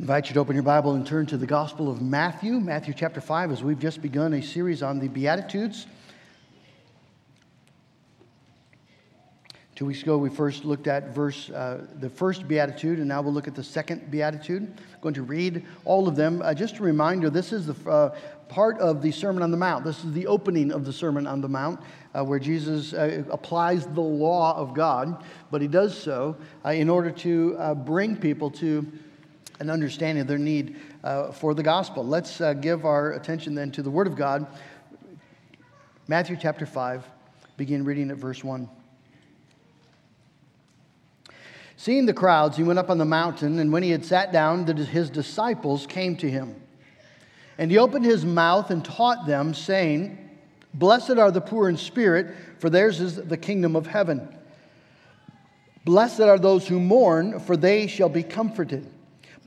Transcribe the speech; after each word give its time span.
invite 0.00 0.28
you 0.28 0.34
to 0.34 0.38
open 0.38 0.54
your 0.54 0.62
Bible 0.62 0.92
and 0.92 1.04
turn 1.04 1.26
to 1.26 1.36
the 1.36 1.46
Gospel 1.46 1.90
of 1.90 2.00
Matthew, 2.00 2.60
Matthew 2.60 2.94
chapter 2.94 3.20
5, 3.20 3.50
as 3.50 3.64
we've 3.64 3.80
just 3.80 4.00
begun 4.00 4.32
a 4.34 4.40
series 4.40 4.80
on 4.80 5.00
the 5.00 5.08
Beatitudes. 5.08 5.88
Two 9.74 9.86
weeks 9.86 10.00
ago, 10.02 10.16
we 10.16 10.30
first 10.30 10.64
looked 10.64 10.86
at 10.86 11.12
verse, 11.12 11.50
uh, 11.50 11.84
the 11.98 12.08
first 12.08 12.46
beatitude, 12.46 13.00
and 13.00 13.08
now 13.08 13.20
we'll 13.20 13.32
look 13.32 13.48
at 13.48 13.56
the 13.56 13.64
second 13.64 14.08
beatitude. 14.08 14.62
I'm 14.62 15.00
going 15.00 15.14
to 15.14 15.24
read 15.24 15.66
all 15.84 16.06
of 16.06 16.14
them. 16.14 16.42
Uh, 16.42 16.54
just 16.54 16.78
a 16.78 16.82
reminder 16.84 17.28
this 17.28 17.52
is 17.52 17.66
the 17.66 17.90
uh, 17.90 18.16
part 18.48 18.78
of 18.78 19.02
the 19.02 19.10
Sermon 19.10 19.42
on 19.42 19.50
the 19.50 19.56
Mount. 19.56 19.84
This 19.84 20.04
is 20.04 20.12
the 20.12 20.28
opening 20.28 20.70
of 20.70 20.84
the 20.84 20.92
Sermon 20.92 21.26
on 21.26 21.40
the 21.40 21.48
Mount, 21.48 21.80
uh, 22.14 22.24
where 22.24 22.38
Jesus 22.38 22.92
uh, 22.92 23.24
applies 23.30 23.84
the 23.88 24.00
law 24.00 24.56
of 24.56 24.74
God, 24.74 25.24
but 25.50 25.60
he 25.60 25.66
does 25.66 26.00
so 26.00 26.36
uh, 26.64 26.68
in 26.68 26.88
order 26.88 27.10
to 27.10 27.74
bring 27.84 28.16
people 28.16 28.48
to 28.52 28.86
an 29.60 29.70
understanding 29.70 30.22
of 30.22 30.28
their 30.28 30.38
need 30.38 30.76
uh, 31.04 31.32
for 31.32 31.54
the 31.54 31.62
gospel. 31.62 32.06
Let's 32.06 32.40
uh, 32.40 32.52
give 32.52 32.84
our 32.84 33.12
attention 33.12 33.54
then 33.54 33.70
to 33.72 33.82
the 33.82 33.90
Word 33.90 34.06
of 34.06 34.16
God. 34.16 34.46
Matthew 36.06 36.36
chapter 36.40 36.64
5, 36.64 37.04
begin 37.56 37.84
reading 37.84 38.10
at 38.10 38.16
verse 38.16 38.42
1. 38.42 38.68
Seeing 41.76 42.06
the 42.06 42.14
crowds, 42.14 42.56
he 42.56 42.62
went 42.62 42.78
up 42.78 42.90
on 42.90 42.98
the 42.98 43.04
mountain, 43.04 43.58
and 43.58 43.72
when 43.72 43.82
he 43.82 43.90
had 43.90 44.04
sat 44.04 44.32
down, 44.32 44.66
his 44.66 45.10
disciples 45.10 45.86
came 45.86 46.16
to 46.16 46.30
him. 46.30 46.56
And 47.56 47.70
he 47.70 47.78
opened 47.78 48.04
his 48.04 48.24
mouth 48.24 48.70
and 48.70 48.84
taught 48.84 49.26
them, 49.26 49.54
saying, 49.54 50.18
Blessed 50.74 51.18
are 51.18 51.30
the 51.30 51.40
poor 51.40 51.68
in 51.68 51.76
spirit, 51.76 52.34
for 52.58 52.70
theirs 52.70 53.00
is 53.00 53.16
the 53.16 53.36
kingdom 53.36 53.76
of 53.76 53.86
heaven. 53.86 54.28
Blessed 55.84 56.20
are 56.20 56.38
those 56.38 56.66
who 56.66 56.80
mourn, 56.80 57.40
for 57.40 57.56
they 57.56 57.86
shall 57.86 58.08
be 58.08 58.22
comforted. 58.22 58.88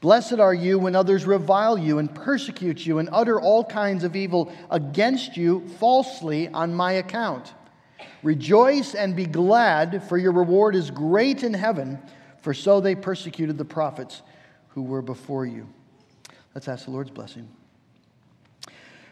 Blessed 0.00 0.40
are 0.40 0.54
you 0.54 0.78
when 0.78 0.94
others 0.94 1.24
revile 1.24 1.78
you 1.78 1.98
and 1.98 2.14
persecute 2.14 2.84
you 2.84 2.98
and 2.98 3.08
utter 3.12 3.40
all 3.40 3.64
kinds 3.64 4.04
of 4.04 4.14
evil 4.14 4.52
against 4.70 5.36
you 5.36 5.66
falsely 5.80 6.48
on 6.48 6.74
my 6.74 6.92
account. 6.92 7.54
Rejoice 8.22 8.94
and 8.94 9.16
be 9.16 9.26
glad, 9.26 10.02
for 10.08 10.18
your 10.18 10.32
reward 10.32 10.74
is 10.74 10.90
great 10.90 11.42
in 11.42 11.54
heaven 11.54 11.98
for 12.46 12.54
so 12.54 12.80
they 12.80 12.94
persecuted 12.94 13.58
the 13.58 13.64
prophets 13.64 14.22
who 14.68 14.82
were 14.82 15.02
before 15.02 15.44
you. 15.46 15.66
Let's 16.54 16.68
ask 16.68 16.84
the 16.84 16.92
Lord's 16.92 17.10
blessing. 17.10 17.48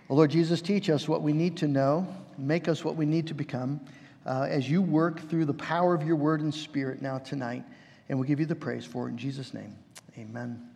Oh, 0.09 0.15
Lord 0.15 0.31
Jesus, 0.31 0.63
teach 0.63 0.89
us 0.89 1.09
what 1.09 1.21
we 1.21 1.33
need 1.33 1.57
to 1.57 1.67
know, 1.67 2.07
make 2.39 2.69
us 2.69 2.85
what 2.85 2.95
we 2.95 3.07
need 3.07 3.27
to 3.27 3.35
become 3.35 3.81
uh, 4.25 4.47
as 4.49 4.71
you 4.71 4.81
work 4.81 5.29
through 5.29 5.47
the 5.47 5.55
power 5.55 5.95
of 5.95 6.07
your 6.07 6.15
word 6.15 6.43
and 6.43 6.55
spirit 6.55 7.03
now 7.03 7.19
tonight. 7.19 7.65
And 8.09 8.17
we'll 8.17 8.29
give 8.29 8.39
you 8.39 8.47
the 8.47 8.55
praise 8.55 8.85
for 8.85 9.09
it 9.09 9.11
in 9.11 9.19
Jesus' 9.19 9.53
name. 9.53 9.75
Amen. 10.17 10.74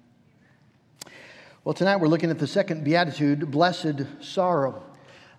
Well, 1.69 1.75
tonight 1.75 1.97
we're 1.97 2.09
looking 2.09 2.31
at 2.31 2.39
the 2.39 2.47
second 2.47 2.83
beatitude, 2.83 3.51
blessed 3.51 4.07
sorrow. 4.23 4.83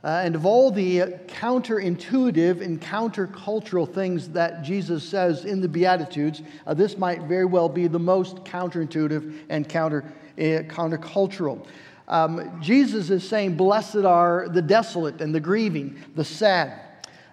Uh, 0.03 0.21
and 0.23 0.35
of 0.35 0.45
all 0.45 0.69
the 0.69 0.99
counterintuitive 1.25 2.61
and 2.61 2.79
countercultural 2.79 3.91
things 3.91 4.29
that 4.29 4.61
Jesus 4.61 5.03
says 5.03 5.45
in 5.45 5.59
the 5.59 5.67
Beatitudes, 5.67 6.43
uh, 6.67 6.75
this 6.75 6.99
might 6.99 7.23
very 7.23 7.45
well 7.45 7.67
be 7.67 7.87
the 7.87 7.97
most 7.97 8.43
counterintuitive 8.43 9.39
and 9.49 9.67
counter, 9.67 10.05
uh, 10.37 10.69
countercultural. 10.69 11.65
Um, 12.07 12.61
Jesus 12.61 13.09
is 13.09 13.27
saying, 13.27 13.57
Blessed 13.57 14.05
are 14.05 14.49
the 14.49 14.61
desolate 14.61 15.21
and 15.21 15.33
the 15.33 15.39
grieving, 15.39 15.99
the 16.13 16.23
sad. 16.23 16.79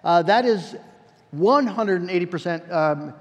Uh, 0.03 0.23
that 0.23 0.43
is 0.43 0.75
180% 1.35 2.71
um, 2.71 3.13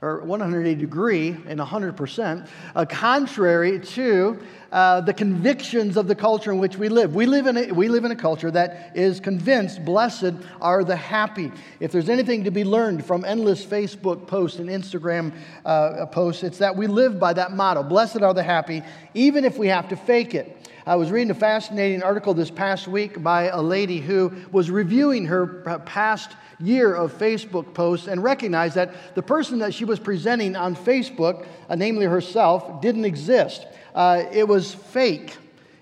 or 0.00 0.20
180 0.20 0.80
degree 0.80 1.36
and 1.46 1.58
100%, 1.58 2.48
uh, 2.76 2.84
contrary 2.84 3.80
to 3.80 4.38
uh, 4.70 5.00
the 5.00 5.12
convictions 5.12 5.96
of 5.96 6.06
the 6.06 6.14
culture 6.14 6.52
in 6.52 6.58
which 6.58 6.76
we 6.76 6.88
live. 6.88 7.14
We 7.14 7.26
live, 7.26 7.46
in 7.46 7.56
a, 7.56 7.72
we 7.72 7.88
live 7.88 8.04
in 8.04 8.12
a 8.12 8.16
culture 8.16 8.50
that 8.50 8.92
is 8.94 9.18
convinced 9.18 9.84
blessed 9.84 10.34
are 10.60 10.84
the 10.84 10.94
happy. 10.94 11.50
If 11.80 11.90
there's 11.90 12.08
anything 12.08 12.44
to 12.44 12.52
be 12.52 12.64
learned 12.64 13.04
from 13.04 13.24
endless 13.24 13.64
Facebook 13.64 14.26
posts 14.28 14.60
and 14.60 14.68
Instagram 14.68 15.32
uh, 15.64 16.06
posts, 16.06 16.44
it's 16.44 16.58
that 16.58 16.76
we 16.76 16.86
live 16.86 17.18
by 17.18 17.32
that 17.32 17.52
motto 17.52 17.82
blessed 17.82 18.22
are 18.22 18.34
the 18.34 18.42
happy, 18.42 18.82
even 19.14 19.44
if 19.44 19.58
we 19.58 19.66
have 19.68 19.88
to 19.88 19.96
fake 19.96 20.34
it. 20.34 20.57
I 20.88 20.96
was 20.96 21.10
reading 21.10 21.30
a 21.30 21.34
fascinating 21.34 22.02
article 22.02 22.32
this 22.32 22.50
past 22.50 22.88
week 22.88 23.22
by 23.22 23.48
a 23.48 23.60
lady 23.60 24.00
who 24.00 24.32
was 24.50 24.70
reviewing 24.70 25.26
her 25.26 25.46
past 25.84 26.34
year 26.58 26.94
of 26.94 27.12
Facebook 27.12 27.74
posts 27.74 28.06
and 28.06 28.22
recognized 28.22 28.76
that 28.76 29.14
the 29.14 29.20
person 29.20 29.58
that 29.58 29.74
she 29.74 29.84
was 29.84 29.98
presenting 29.98 30.56
on 30.56 30.74
Facebook, 30.74 31.46
uh, 31.68 31.74
namely 31.74 32.06
herself, 32.06 32.80
didn't 32.80 33.04
exist. 33.04 33.66
Uh, 33.94 34.22
it 34.32 34.48
was 34.48 34.72
fake, 34.72 35.36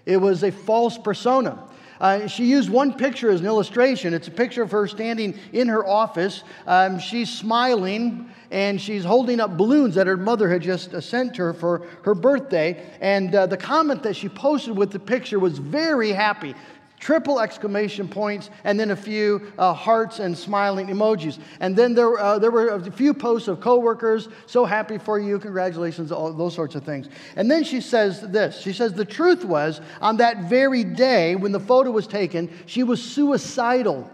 it 0.06 0.16
was 0.16 0.42
a 0.42 0.50
false 0.50 0.98
persona. 0.98 1.56
Uh, 2.00 2.26
she 2.26 2.44
used 2.44 2.68
one 2.68 2.92
picture 2.92 3.30
as 3.30 3.40
an 3.40 3.46
illustration. 3.46 4.14
It's 4.14 4.28
a 4.28 4.32
picture 4.32 4.62
of 4.62 4.70
her 4.70 4.86
standing 4.86 5.38
in 5.52 5.68
her 5.68 5.86
office. 5.86 6.44
Um, 6.66 6.98
she's 6.98 7.30
smiling 7.30 8.30
and 8.50 8.80
she's 8.80 9.04
holding 9.04 9.40
up 9.40 9.56
balloons 9.56 9.94
that 9.96 10.06
her 10.06 10.16
mother 10.16 10.48
had 10.48 10.62
just 10.62 10.94
uh, 10.94 11.00
sent 11.00 11.36
her 11.36 11.52
for 11.52 11.86
her 12.02 12.14
birthday. 12.14 12.90
And 13.00 13.34
uh, 13.34 13.46
the 13.46 13.56
comment 13.56 14.02
that 14.04 14.14
she 14.14 14.28
posted 14.28 14.76
with 14.76 14.92
the 14.92 14.98
picture 14.98 15.38
was 15.38 15.58
very 15.58 16.10
happy 16.10 16.54
triple 16.98 17.40
exclamation 17.40 18.08
points, 18.08 18.50
and 18.64 18.78
then 18.78 18.90
a 18.90 18.96
few 18.96 19.52
uh, 19.58 19.72
hearts 19.72 20.18
and 20.18 20.36
smiling 20.36 20.88
emojis. 20.88 21.38
And 21.60 21.76
then 21.76 21.94
there, 21.94 22.18
uh, 22.18 22.38
there 22.38 22.50
were 22.50 22.68
a 22.68 22.90
few 22.90 23.14
posts 23.14 23.48
of 23.48 23.60
coworkers, 23.60 24.28
so 24.46 24.64
happy 24.64 24.98
for 24.98 25.18
you, 25.18 25.38
congratulations, 25.38 26.10
all 26.10 26.32
those 26.32 26.54
sorts 26.54 26.74
of 26.74 26.84
things. 26.84 27.08
And 27.36 27.50
then 27.50 27.64
she 27.64 27.80
says 27.80 28.22
this 28.22 28.60
She 28.60 28.72
says, 28.72 28.92
The 28.92 29.04
truth 29.04 29.44
was, 29.44 29.80
on 30.00 30.16
that 30.18 30.44
very 30.48 30.84
day 30.84 31.36
when 31.36 31.52
the 31.52 31.60
photo 31.60 31.90
was 31.90 32.06
taken, 32.06 32.50
she 32.66 32.82
was 32.82 33.02
suicidal. 33.02 34.10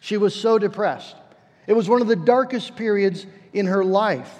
She 0.00 0.16
was 0.16 0.34
so 0.34 0.58
depressed. 0.58 1.16
It 1.66 1.72
was 1.74 1.88
one 1.88 2.00
of 2.00 2.08
the 2.08 2.16
darkest 2.16 2.76
periods 2.76 3.26
in 3.52 3.66
her 3.66 3.84
life. 3.84 4.32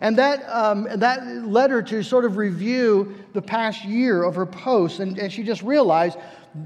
And 0.00 0.18
that, 0.18 0.48
um, 0.48 0.86
that 0.96 1.26
led 1.44 1.70
her 1.70 1.82
to 1.82 2.02
sort 2.02 2.24
of 2.24 2.36
review 2.36 3.16
the 3.32 3.42
past 3.42 3.84
year 3.84 4.22
of 4.22 4.36
her 4.36 4.46
posts, 4.46 5.00
and, 5.00 5.18
and 5.18 5.32
she 5.32 5.42
just 5.42 5.62
realized 5.62 6.18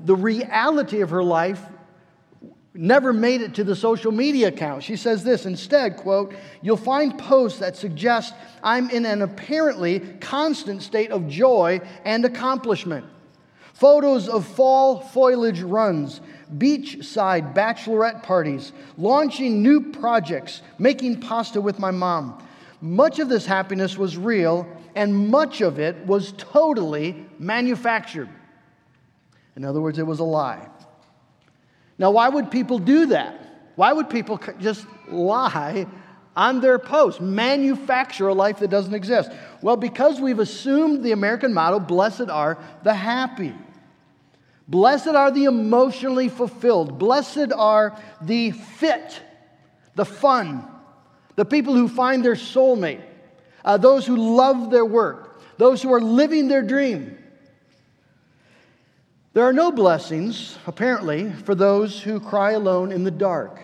the 0.04 0.16
reality 0.16 1.00
of 1.00 1.10
her 1.10 1.22
life 1.22 1.62
never 2.74 3.12
made 3.12 3.42
it 3.42 3.54
to 3.54 3.64
the 3.64 3.76
social 3.76 4.12
media 4.12 4.48
account. 4.48 4.82
She 4.82 4.96
says 4.96 5.24
this 5.24 5.44
instead, 5.44 5.96
quote, 5.96 6.34
you'll 6.62 6.76
find 6.76 7.18
posts 7.18 7.58
that 7.58 7.76
suggest 7.76 8.34
I'm 8.62 8.88
in 8.90 9.04
an 9.04 9.22
apparently 9.22 10.00
constant 10.20 10.82
state 10.82 11.10
of 11.10 11.28
joy 11.28 11.80
and 12.04 12.24
accomplishment. 12.24 13.04
Photos 13.74 14.28
of 14.28 14.46
fall 14.46 15.00
foliage 15.00 15.60
runs, 15.60 16.20
beachside 16.56 17.54
bachelorette 17.54 18.22
parties, 18.22 18.72
launching 18.96 19.62
new 19.62 19.92
projects, 19.92 20.62
making 20.78 21.20
pasta 21.20 21.60
with 21.60 21.78
my 21.78 21.90
mom. 21.90 22.46
Much 22.80 23.18
of 23.18 23.28
this 23.28 23.46
happiness 23.46 23.96
was 23.96 24.16
real, 24.16 24.66
and 24.94 25.28
much 25.28 25.60
of 25.60 25.78
it 25.78 25.96
was 26.06 26.32
totally 26.36 27.26
manufactured. 27.38 28.28
In 29.56 29.64
other 29.64 29.80
words, 29.80 29.98
it 29.98 30.06
was 30.06 30.20
a 30.20 30.24
lie. 30.24 30.68
Now, 31.98 32.10
why 32.10 32.28
would 32.28 32.50
people 32.50 32.78
do 32.78 33.06
that? 33.06 33.38
Why 33.76 33.92
would 33.92 34.10
people 34.10 34.40
just 34.60 34.86
lie 35.08 35.86
on 36.34 36.60
their 36.60 36.78
post, 36.78 37.20
manufacture 37.20 38.28
a 38.28 38.34
life 38.34 38.58
that 38.60 38.68
doesn't 38.68 38.94
exist? 38.94 39.30
Well, 39.60 39.76
because 39.76 40.20
we've 40.20 40.38
assumed 40.38 41.02
the 41.02 41.12
American 41.12 41.52
motto 41.52 41.78
blessed 41.78 42.28
are 42.28 42.58
the 42.82 42.94
happy. 42.94 43.54
Blessed 44.68 45.08
are 45.08 45.30
the 45.30 45.44
emotionally 45.44 46.28
fulfilled. 46.28 46.98
Blessed 46.98 47.52
are 47.54 47.98
the 48.20 48.52
fit, 48.52 49.20
the 49.94 50.04
fun, 50.04 50.64
the 51.36 51.44
people 51.44 51.74
who 51.74 51.88
find 51.88 52.24
their 52.24 52.34
soulmate, 52.34 53.02
uh, 53.64 53.76
those 53.76 54.06
who 54.06 54.16
love 54.16 54.70
their 54.70 54.84
work, 54.84 55.40
those 55.58 55.82
who 55.82 55.92
are 55.92 56.00
living 56.00 56.48
their 56.48 56.62
dream. 56.62 57.18
There 59.34 59.44
are 59.44 59.52
no 59.52 59.72
blessings, 59.72 60.58
apparently, 60.66 61.32
for 61.32 61.54
those 61.54 62.02
who 62.02 62.20
cry 62.20 62.52
alone 62.52 62.92
in 62.92 63.02
the 63.02 63.10
dark, 63.10 63.60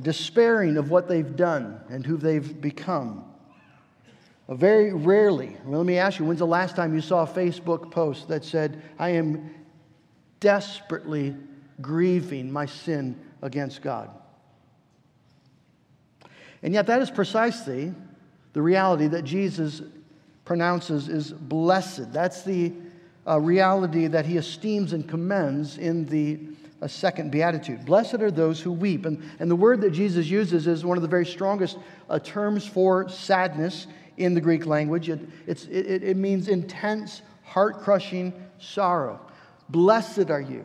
despairing 0.00 0.78
of 0.78 0.90
what 0.90 1.06
they've 1.06 1.36
done 1.36 1.78
and 1.90 2.06
who 2.06 2.16
they've 2.16 2.58
become. 2.58 3.24
Very 4.48 4.92
rarely, 4.92 5.56
well, 5.64 5.80
let 5.80 5.86
me 5.86 5.98
ask 5.98 6.18
you, 6.18 6.24
when's 6.24 6.38
the 6.38 6.46
last 6.46 6.76
time 6.76 6.94
you 6.94 7.00
saw 7.00 7.24
a 7.24 7.26
Facebook 7.26 7.90
post 7.90 8.28
that 8.28 8.44
said, 8.44 8.82
I 8.98 9.10
am 9.10 9.50
desperately 10.40 11.36
grieving 11.80 12.50
my 12.50 12.66
sin 12.66 13.18
against 13.42 13.82
God. 13.82 14.10
And 16.62 16.72
yet, 16.72 16.86
that 16.86 17.02
is 17.02 17.10
precisely 17.10 17.94
the 18.54 18.62
reality 18.62 19.08
that 19.08 19.22
Jesus 19.24 19.82
pronounces 20.44 21.08
is 21.08 21.32
blessed. 21.32 22.12
That's 22.12 22.42
the 22.42 22.72
uh, 23.26 23.38
reality 23.40 24.06
that 24.08 24.26
he 24.26 24.36
esteems 24.36 24.92
and 24.92 25.08
commends 25.08 25.78
in 25.78 26.06
the 26.06 26.38
uh, 26.80 26.88
second 26.88 27.30
beatitude. 27.30 27.84
Blessed 27.84 28.14
are 28.14 28.30
those 28.30 28.60
who 28.60 28.72
weep. 28.72 29.06
And, 29.06 29.22
and 29.38 29.50
the 29.50 29.56
word 29.56 29.80
that 29.82 29.92
Jesus 29.92 30.26
uses 30.26 30.66
is 30.66 30.84
one 30.84 30.98
of 30.98 31.02
the 31.02 31.08
very 31.08 31.26
strongest 31.26 31.78
uh, 32.10 32.18
terms 32.18 32.66
for 32.66 33.08
sadness 33.08 33.86
in 34.16 34.34
the 34.34 34.40
Greek 34.40 34.66
language. 34.66 35.08
It, 35.08 35.20
it, 35.46 36.02
it 36.02 36.16
means 36.16 36.48
intense, 36.48 37.22
heart 37.44 37.80
crushing 37.80 38.32
sorrow. 38.58 39.20
Blessed 39.68 40.30
are 40.30 40.40
you 40.40 40.64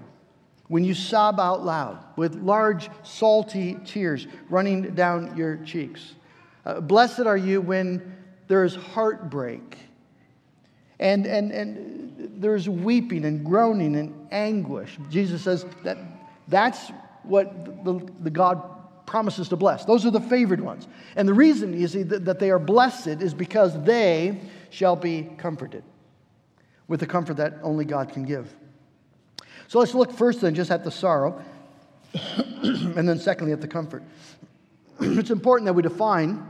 when 0.68 0.84
you 0.84 0.94
sob 0.94 1.40
out 1.40 1.64
loud 1.64 2.04
with 2.18 2.36
large, 2.36 2.90
salty 3.04 3.78
tears 3.86 4.28
running 4.50 4.96
down 4.96 5.36
your 5.38 5.58
cheeks. 5.58 6.16
Uh, 6.66 6.82
blessed 6.82 7.22
are 7.22 7.38
you 7.38 7.62
when 7.62 8.16
there 8.48 8.64
is 8.64 8.76
heartbreak 8.76 9.78
and, 11.00 11.26
and, 11.26 11.52
and 11.52 12.07
there's 12.42 12.70
weeping 12.70 13.26
and 13.26 13.46
groaning 13.46 13.96
and 13.96 14.28
anguish. 14.32 14.98
Jesus 15.10 15.42
says 15.42 15.66
that 15.84 15.98
that's 16.48 16.92
what 17.24 17.84
the, 17.84 18.00
the 18.22 18.30
God 18.30 18.62
promises 19.06 19.50
to 19.50 19.56
bless. 19.56 19.86
Those 19.86 20.06
are 20.06 20.12
the 20.12 20.22
favored 20.22 20.62
ones. 20.62 20.88
And 21.16 21.28
the 21.28 21.34
reason, 21.34 21.80
you 21.80 21.88
see, 21.88 22.04
that, 22.04 22.26
that 22.26 22.40
they 22.40 22.52
are 22.52 22.60
blessed 22.60 23.08
is 23.08 23.34
because 23.34 23.82
they 23.84 24.40
shall 24.70 24.96
be 24.96 25.30
comforted 25.38 25.84
with 26.88 27.00
the 27.00 27.06
comfort 27.06 27.38
that 27.38 27.56
only 27.64 27.86
God 27.86 28.12
can 28.12 28.24
give. 28.24 28.54
So 29.68 29.80
let's 29.80 29.94
look 29.94 30.12
first 30.12 30.42
then 30.42 30.56
just 30.56 30.72
at 30.72 30.84
the 30.84 30.92
sorrow, 30.92 31.44
and 32.14 33.08
then 33.08 33.20
secondly 33.20 33.54
at 33.54 33.62
the 33.62 33.68
comfort. 33.68 34.04
it's 35.00 35.30
important 35.30 35.66
that 35.66 35.74
we 35.74 35.82
define 35.82 36.46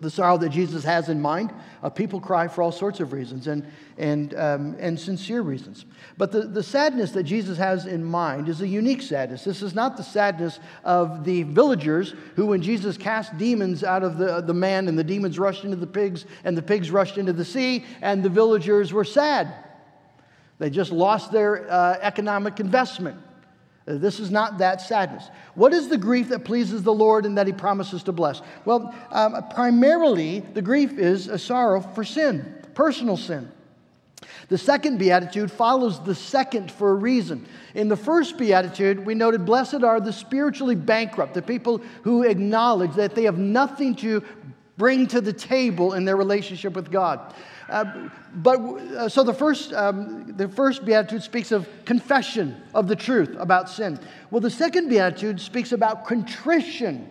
the 0.00 0.10
sorrow 0.10 0.36
that 0.38 0.50
Jesus 0.50 0.84
has 0.84 1.08
in 1.08 1.20
mind. 1.20 1.52
Uh, 1.82 1.88
people 1.88 2.20
cry 2.20 2.48
for 2.48 2.62
all 2.62 2.72
sorts 2.72 3.00
of 3.00 3.12
reasons 3.12 3.46
and, 3.46 3.66
and, 3.96 4.34
um, 4.34 4.76
and 4.78 4.98
sincere 4.98 5.42
reasons. 5.42 5.86
But 6.18 6.32
the, 6.32 6.42
the 6.42 6.62
sadness 6.62 7.12
that 7.12 7.22
Jesus 7.22 7.56
has 7.58 7.86
in 7.86 8.04
mind 8.04 8.48
is 8.48 8.60
a 8.60 8.68
unique 8.68 9.02
sadness. 9.02 9.44
This 9.44 9.62
is 9.62 9.74
not 9.74 9.96
the 9.96 10.02
sadness 10.02 10.58
of 10.84 11.24
the 11.24 11.44
villagers 11.44 12.14
who, 12.36 12.46
when 12.46 12.60
Jesus 12.60 12.96
cast 12.96 13.36
demons 13.38 13.84
out 13.84 14.02
of 14.02 14.18
the, 14.18 14.40
the 14.40 14.54
man 14.54 14.88
and 14.88 14.98
the 14.98 15.04
demons 15.04 15.38
rushed 15.38 15.64
into 15.64 15.76
the 15.76 15.86
pigs 15.86 16.26
and 16.44 16.56
the 16.56 16.62
pigs 16.62 16.90
rushed 16.90 17.18
into 17.18 17.32
the 17.32 17.44
sea, 17.44 17.84
and 18.02 18.22
the 18.22 18.28
villagers 18.28 18.92
were 18.92 19.04
sad. 19.04 19.54
They 20.58 20.70
just 20.70 20.92
lost 20.92 21.32
their 21.32 21.70
uh, 21.70 21.98
economic 22.00 22.60
investment. 22.60 23.20
Uh, 23.86 23.94
this 23.96 24.18
is 24.18 24.30
not 24.30 24.58
that 24.58 24.80
sadness. 24.80 25.28
What 25.54 25.72
is 25.74 25.88
the 25.88 25.98
grief 25.98 26.28
that 26.30 26.44
pleases 26.44 26.82
the 26.82 26.94
Lord 26.94 27.26
and 27.26 27.36
that 27.36 27.46
He 27.46 27.52
promises 27.52 28.02
to 28.04 28.12
bless? 28.12 28.40
Well, 28.64 28.94
um, 29.10 29.46
primarily, 29.50 30.40
the 30.40 30.62
grief 30.62 30.98
is 30.98 31.28
a 31.28 31.38
sorrow 31.38 31.80
for 31.80 32.04
sin, 32.04 32.54
personal 32.74 33.16
sin. 33.16 33.50
The 34.48 34.58
second 34.58 34.98
beatitude 34.98 35.50
follows 35.50 36.02
the 36.04 36.14
second 36.14 36.70
for 36.70 36.90
a 36.90 36.94
reason. 36.94 37.46
In 37.74 37.88
the 37.88 37.96
first 37.96 38.38
beatitude, 38.38 39.04
we 39.04 39.14
noted, 39.14 39.44
Blessed 39.44 39.82
are 39.82 40.00
the 40.00 40.12
spiritually 40.12 40.74
bankrupt, 40.74 41.34
the 41.34 41.42
people 41.42 41.82
who 42.02 42.22
acknowledge 42.22 42.94
that 42.94 43.14
they 43.14 43.24
have 43.24 43.38
nothing 43.38 43.94
to 43.96 44.22
bring 44.76 45.06
to 45.08 45.20
the 45.20 45.32
table 45.32 45.94
in 45.94 46.04
their 46.04 46.16
relationship 46.16 46.74
with 46.74 46.90
God. 46.90 47.34
Uh, 47.68 48.08
but 48.34 48.60
uh, 48.60 49.08
so 49.08 49.22
the 49.22 49.32
first, 49.32 49.72
um, 49.72 50.34
the 50.36 50.48
first 50.48 50.84
beatitude 50.84 51.22
speaks 51.22 51.52
of 51.52 51.68
confession 51.84 52.60
of 52.74 52.88
the 52.88 52.96
truth 52.96 53.34
about 53.38 53.68
sin. 53.68 53.98
Well, 54.30 54.40
the 54.40 54.50
second 54.50 54.88
beatitude 54.88 55.40
speaks 55.40 55.72
about 55.72 56.06
contrition 56.06 57.10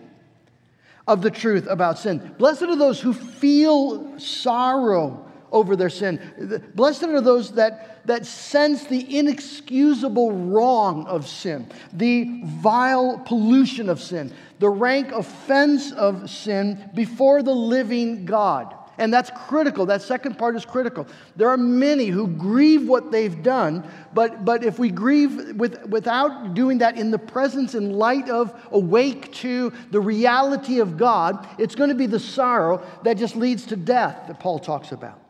of 1.06 1.22
the 1.22 1.30
truth 1.30 1.66
about 1.68 1.98
sin. 1.98 2.34
Blessed 2.38 2.62
are 2.62 2.76
those 2.76 3.00
who 3.00 3.12
feel 3.12 4.18
sorrow 4.18 5.30
over 5.52 5.76
their 5.76 5.90
sin. 5.90 6.62
Blessed 6.74 7.04
are 7.04 7.20
those 7.20 7.52
that, 7.52 8.06
that 8.06 8.26
sense 8.26 8.84
the 8.84 9.18
inexcusable 9.18 10.32
wrong 10.32 11.06
of 11.06 11.28
sin, 11.28 11.68
the 11.92 12.42
vile 12.44 13.22
pollution 13.24 13.88
of 13.88 14.00
sin, 14.00 14.32
the 14.58 14.68
rank 14.68 15.12
offense 15.12 15.92
of 15.92 16.28
sin 16.28 16.90
before 16.94 17.42
the 17.42 17.54
living 17.54 18.24
God. 18.24 18.74
And 18.98 19.12
that's 19.12 19.30
critical. 19.48 19.86
That 19.86 20.02
second 20.02 20.38
part 20.38 20.56
is 20.56 20.64
critical. 20.64 21.06
There 21.36 21.48
are 21.48 21.56
many 21.56 22.06
who 22.06 22.28
grieve 22.28 22.86
what 22.88 23.10
they've 23.10 23.42
done, 23.42 23.88
but, 24.12 24.44
but 24.44 24.64
if 24.64 24.78
we 24.78 24.90
grieve 24.90 25.56
with, 25.56 25.84
without 25.86 26.54
doing 26.54 26.78
that 26.78 26.96
in 26.96 27.10
the 27.10 27.18
presence 27.18 27.74
and 27.74 27.96
light 27.96 28.28
of 28.28 28.54
awake 28.70 29.32
to 29.34 29.72
the 29.90 30.00
reality 30.00 30.78
of 30.78 30.96
God, 30.96 31.46
it's 31.58 31.74
going 31.74 31.90
to 31.90 31.96
be 31.96 32.06
the 32.06 32.20
sorrow 32.20 32.84
that 33.02 33.14
just 33.14 33.36
leads 33.36 33.66
to 33.66 33.76
death 33.76 34.28
that 34.28 34.38
Paul 34.38 34.58
talks 34.58 34.92
about. 34.92 35.23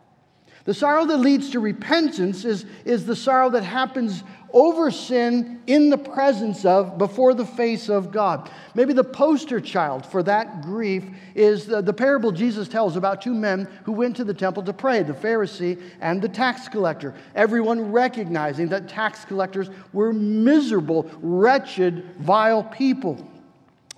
The 0.65 0.75
sorrow 0.75 1.05
that 1.07 1.19
leads 1.19 1.51
to 1.51 1.61
repentance 1.61 2.45
is, 2.45 2.65
is 2.87 3.05
the 3.05 3.17
sorrow 3.17 3.51
that 3.51 3.65
happens 3.65 4.23
over 4.55 4.91
sin 4.91 5.61
in 5.67 5.91
the 5.91 5.99
presence 5.99 6.65
of, 6.65 6.97
before 6.97 7.35
the 7.35 7.45
face 7.45 7.91
of 7.91 8.13
God. 8.13 8.49
Maybe 8.75 8.93
the 8.95 9.05
poster 9.05 9.61
child 9.61 10.07
for 10.07 10.23
that 10.23 10.63
grief 10.63 11.05
is 11.35 11.67
the, 11.67 11.83
the, 11.83 11.93
parable 11.93 12.31
Jesus 12.31 12.69
tells 12.69 12.97
about 12.97 13.21
two 13.21 13.35
men 13.35 13.69
who 13.85 13.93
went 13.93 14.17
to 14.17 14.25
the 14.25 14.33
temple 14.33 14.63
to 14.63 14.73
pray, 14.73 15.03
the 15.03 15.13
Pharisee 15.13 15.83
and 16.01 16.23
the 16.23 16.29
tax 16.29 16.69
collector. 16.69 17.15
Everyone 17.35 17.91
recognizing 17.93 18.69
that 18.69 18.89
tax 18.89 19.25
collectors 19.25 19.69
were 19.93 20.13
miserable, 20.13 21.11
wretched, 21.21 22.05
vile 22.21 22.63
people. 22.63 23.29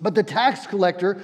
But 0.00 0.14
the 0.14 0.22
tax 0.22 0.66
collector, 0.66 1.22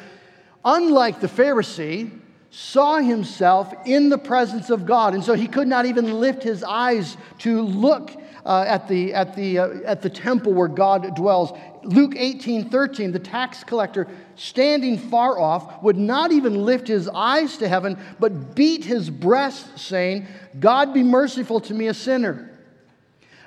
unlike 0.65 1.21
the 1.21 1.27
Pharisee, 1.27 2.22
saw 2.55 2.99
himself 2.99 3.73
in 3.87 4.11
the 4.11 4.19
presence 4.19 4.69
of 4.69 4.85
God. 4.85 5.15
And 5.15 5.25
so 5.25 5.33
he 5.33 5.49
could 5.49 5.67
not 5.67 5.87
even 5.87 6.21
lift 6.21 6.43
his 6.43 6.63
eyes 6.63 7.17
to 7.39 7.63
look 7.63 8.13
uh, 8.45 8.65
at, 8.69 8.89
the, 8.89 9.15
at, 9.15 9.35
the, 9.35 9.59
uh, 9.59 9.69
at 9.87 10.03
the 10.03 10.11
temple 10.11 10.53
where 10.53 10.69
God 10.69 11.17
dwells. 11.17 11.59
Luke 11.83 12.13
18 12.15 12.69
13, 12.69 13.11
the 13.11 13.19
tax 13.19 13.65
collector, 13.65 14.07
standing 14.37 14.99
far 14.99 15.41
off, 15.41 15.83
would 15.83 15.97
not 15.97 16.31
even 16.31 16.67
lift 16.67 16.89
his 16.89 17.09
eyes 17.09 17.57
to 17.57 17.69
heaven, 17.69 17.99
but 18.21 18.55
beat 18.55 18.85
his 18.85 19.09
breast, 19.09 19.79
saying, 19.79 20.27
God 20.61 20.93
be 20.93 21.03
merciful 21.03 21.59
to 21.61 21.75
me, 21.75 21.87
a 21.87 21.95
sinner. 21.95 22.51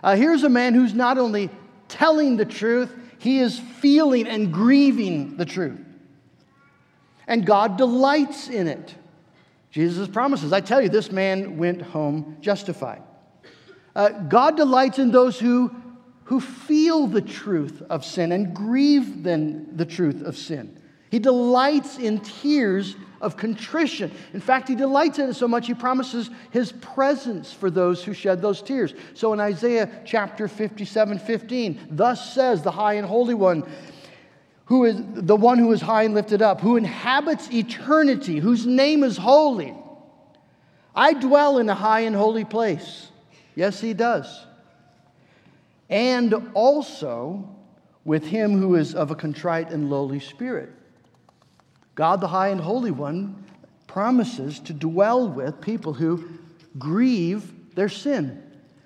Uh, 0.04 0.16
here's 0.16 0.44
a 0.44 0.50
man 0.50 0.74
who's 0.74 0.96
not 0.96 1.20
only 1.20 1.52
telling 1.90 2.38
the 2.38 2.46
truth, 2.46 2.92
he 3.20 3.38
is 3.38 3.60
feeling 3.60 4.28
and 4.28 4.52
grieving 4.52 5.38
the 5.38 5.46
truth 5.46 5.85
and 7.28 7.46
God 7.46 7.78
delights 7.78 8.50
in 8.50 8.68
it. 8.68 8.96
Jesus 9.72 10.08
promises, 10.08 10.54
I 10.54 10.62
tell 10.62 10.82
you, 10.82 10.90
this 10.90 11.12
man 11.12 11.58
went 11.58 11.82
home 11.82 12.38
justified. 12.40 13.02
Uh, 13.96 14.10
God 14.10 14.58
delights 14.58 15.00
in 15.00 15.12
those 15.12 15.40
who, 15.40 15.74
who 16.26 16.40
feel 16.40 17.08
the 17.08 17.22
truth 17.22 17.82
of 17.90 18.06
sin 18.06 18.32
and 18.32 18.56
grieve 18.56 19.24
then 19.24 19.70
the 19.76 19.86
truth 19.86 20.22
of 20.22 20.38
sin. 20.38 20.80
He 21.10 21.20
delights 21.20 21.98
in 21.98 22.20
tears 22.20 22.96
of 23.22 23.38
contrition. 23.38 24.12
In 24.34 24.42
fact, 24.42 24.68
he 24.68 24.76
delights 24.76 25.20
in 25.20 25.30
it 25.30 25.34
so 25.34 25.48
much 25.48 25.68
he 25.68 25.74
promises 25.74 26.30
his 26.52 26.72
presence 26.74 27.54
for 27.54 27.70
those 27.70 28.04
who 28.04 28.14
shed 28.14 28.42
those 28.42 28.62
tears. 28.62 28.94
So 29.14 29.34
in 29.34 29.40
Isaiah 29.40 29.90
chapter 30.06 30.48
57 30.48 31.20
15, 31.20 31.88
thus 31.92 32.34
says 32.34 32.62
the 32.62 32.72
high 32.72 32.94
and 32.94 33.08
holy 33.08 33.34
one, 33.34 33.64
who 34.66 34.86
is 34.86 34.96
the 34.98 35.36
one 35.36 35.60
who 35.60 35.72
is 35.72 35.82
high 35.82 36.04
and 36.04 36.14
lifted 36.14 36.42
up, 36.42 36.62
who 36.62 36.76
inhabits 36.76 37.52
eternity, 37.52 38.40
whose 38.40 38.66
name 38.66 39.04
is 39.04 39.18
holy. 39.18 39.76
I 40.96 41.14
dwell 41.14 41.60
in 41.60 41.70
a 41.70 41.76
high 41.76 42.02
and 42.02 42.16
holy 42.16 42.46
place. 42.46 43.10
Yes, 43.56 43.80
he 43.80 43.94
does. 43.94 44.46
And 45.90 46.34
also 46.54 47.50
with 48.04 48.26
him 48.26 48.60
who 48.60 48.76
is 48.76 48.96
of 48.96 49.12
a 49.12 49.16
contrite 49.16 49.72
and 49.72 49.90
lowly 49.90 50.20
spirit. 50.20 50.72
God, 51.96 52.22
the 52.22 52.28
high 52.28 52.50
and 52.50 52.62
holy 52.62 52.92
one, 52.92 53.44
promises 53.88 54.60
to 54.62 54.74
dwell 54.74 55.30
with 55.30 55.62
people 55.62 55.94
who 55.94 56.28
grieve 56.78 57.76
their 57.76 57.90
sin. 57.90 58.42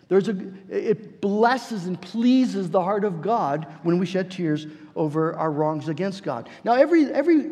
There's 0.09 0.27
a, 0.27 0.35
it 0.69 1.21
blesses 1.21 1.85
and 1.85 1.99
pleases 2.01 2.69
the 2.69 2.81
heart 2.81 3.03
of 3.03 3.21
God 3.21 3.67
when 3.83 3.99
we 3.99 4.05
shed 4.05 4.31
tears 4.31 4.65
over 4.95 5.35
our 5.35 5.51
wrongs 5.51 5.87
against 5.87 6.23
God. 6.23 6.49
Now, 6.63 6.73
every, 6.73 7.05
every 7.13 7.51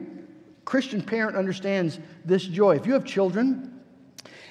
Christian 0.66 1.02
parent 1.02 1.38
understands 1.38 2.00
this 2.26 2.44
joy. 2.44 2.76
If 2.76 2.88
you 2.88 2.94
have 2.94 3.06
children, 3.06 3.80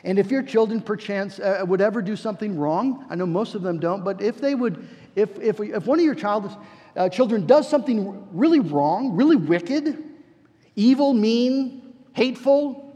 and 0.05 0.21
if 0.21 0.31
your 0.31 0.43
children 0.43 0.81
perchance 0.81 1.41
uh, 1.41 1.65
would 1.67 1.81
ever 1.81 2.01
do 2.01 2.15
something 2.15 2.57
wrong, 2.57 3.05
I 3.11 3.17
know 3.17 3.27
most 3.27 3.57
of 3.57 3.63
them 3.63 3.81
don't, 3.81 4.05
but 4.05 4.23
if 4.23 4.41
they 4.41 4.55
would, 4.55 4.89
if, 5.17 5.37
if, 5.41 5.59
if 5.61 5.87
one 5.87 5.99
of 5.99 6.05
your 6.05 6.15
child, 6.15 6.57
uh, 6.95 7.09
children 7.09 7.45
does 7.45 7.69
something 7.69 8.25
really 8.31 8.61
wrong, 8.61 9.17
really 9.17 9.37
wicked, 9.37 10.03
evil, 10.77 11.13
mean, 11.13 11.93
hateful, 12.13 12.87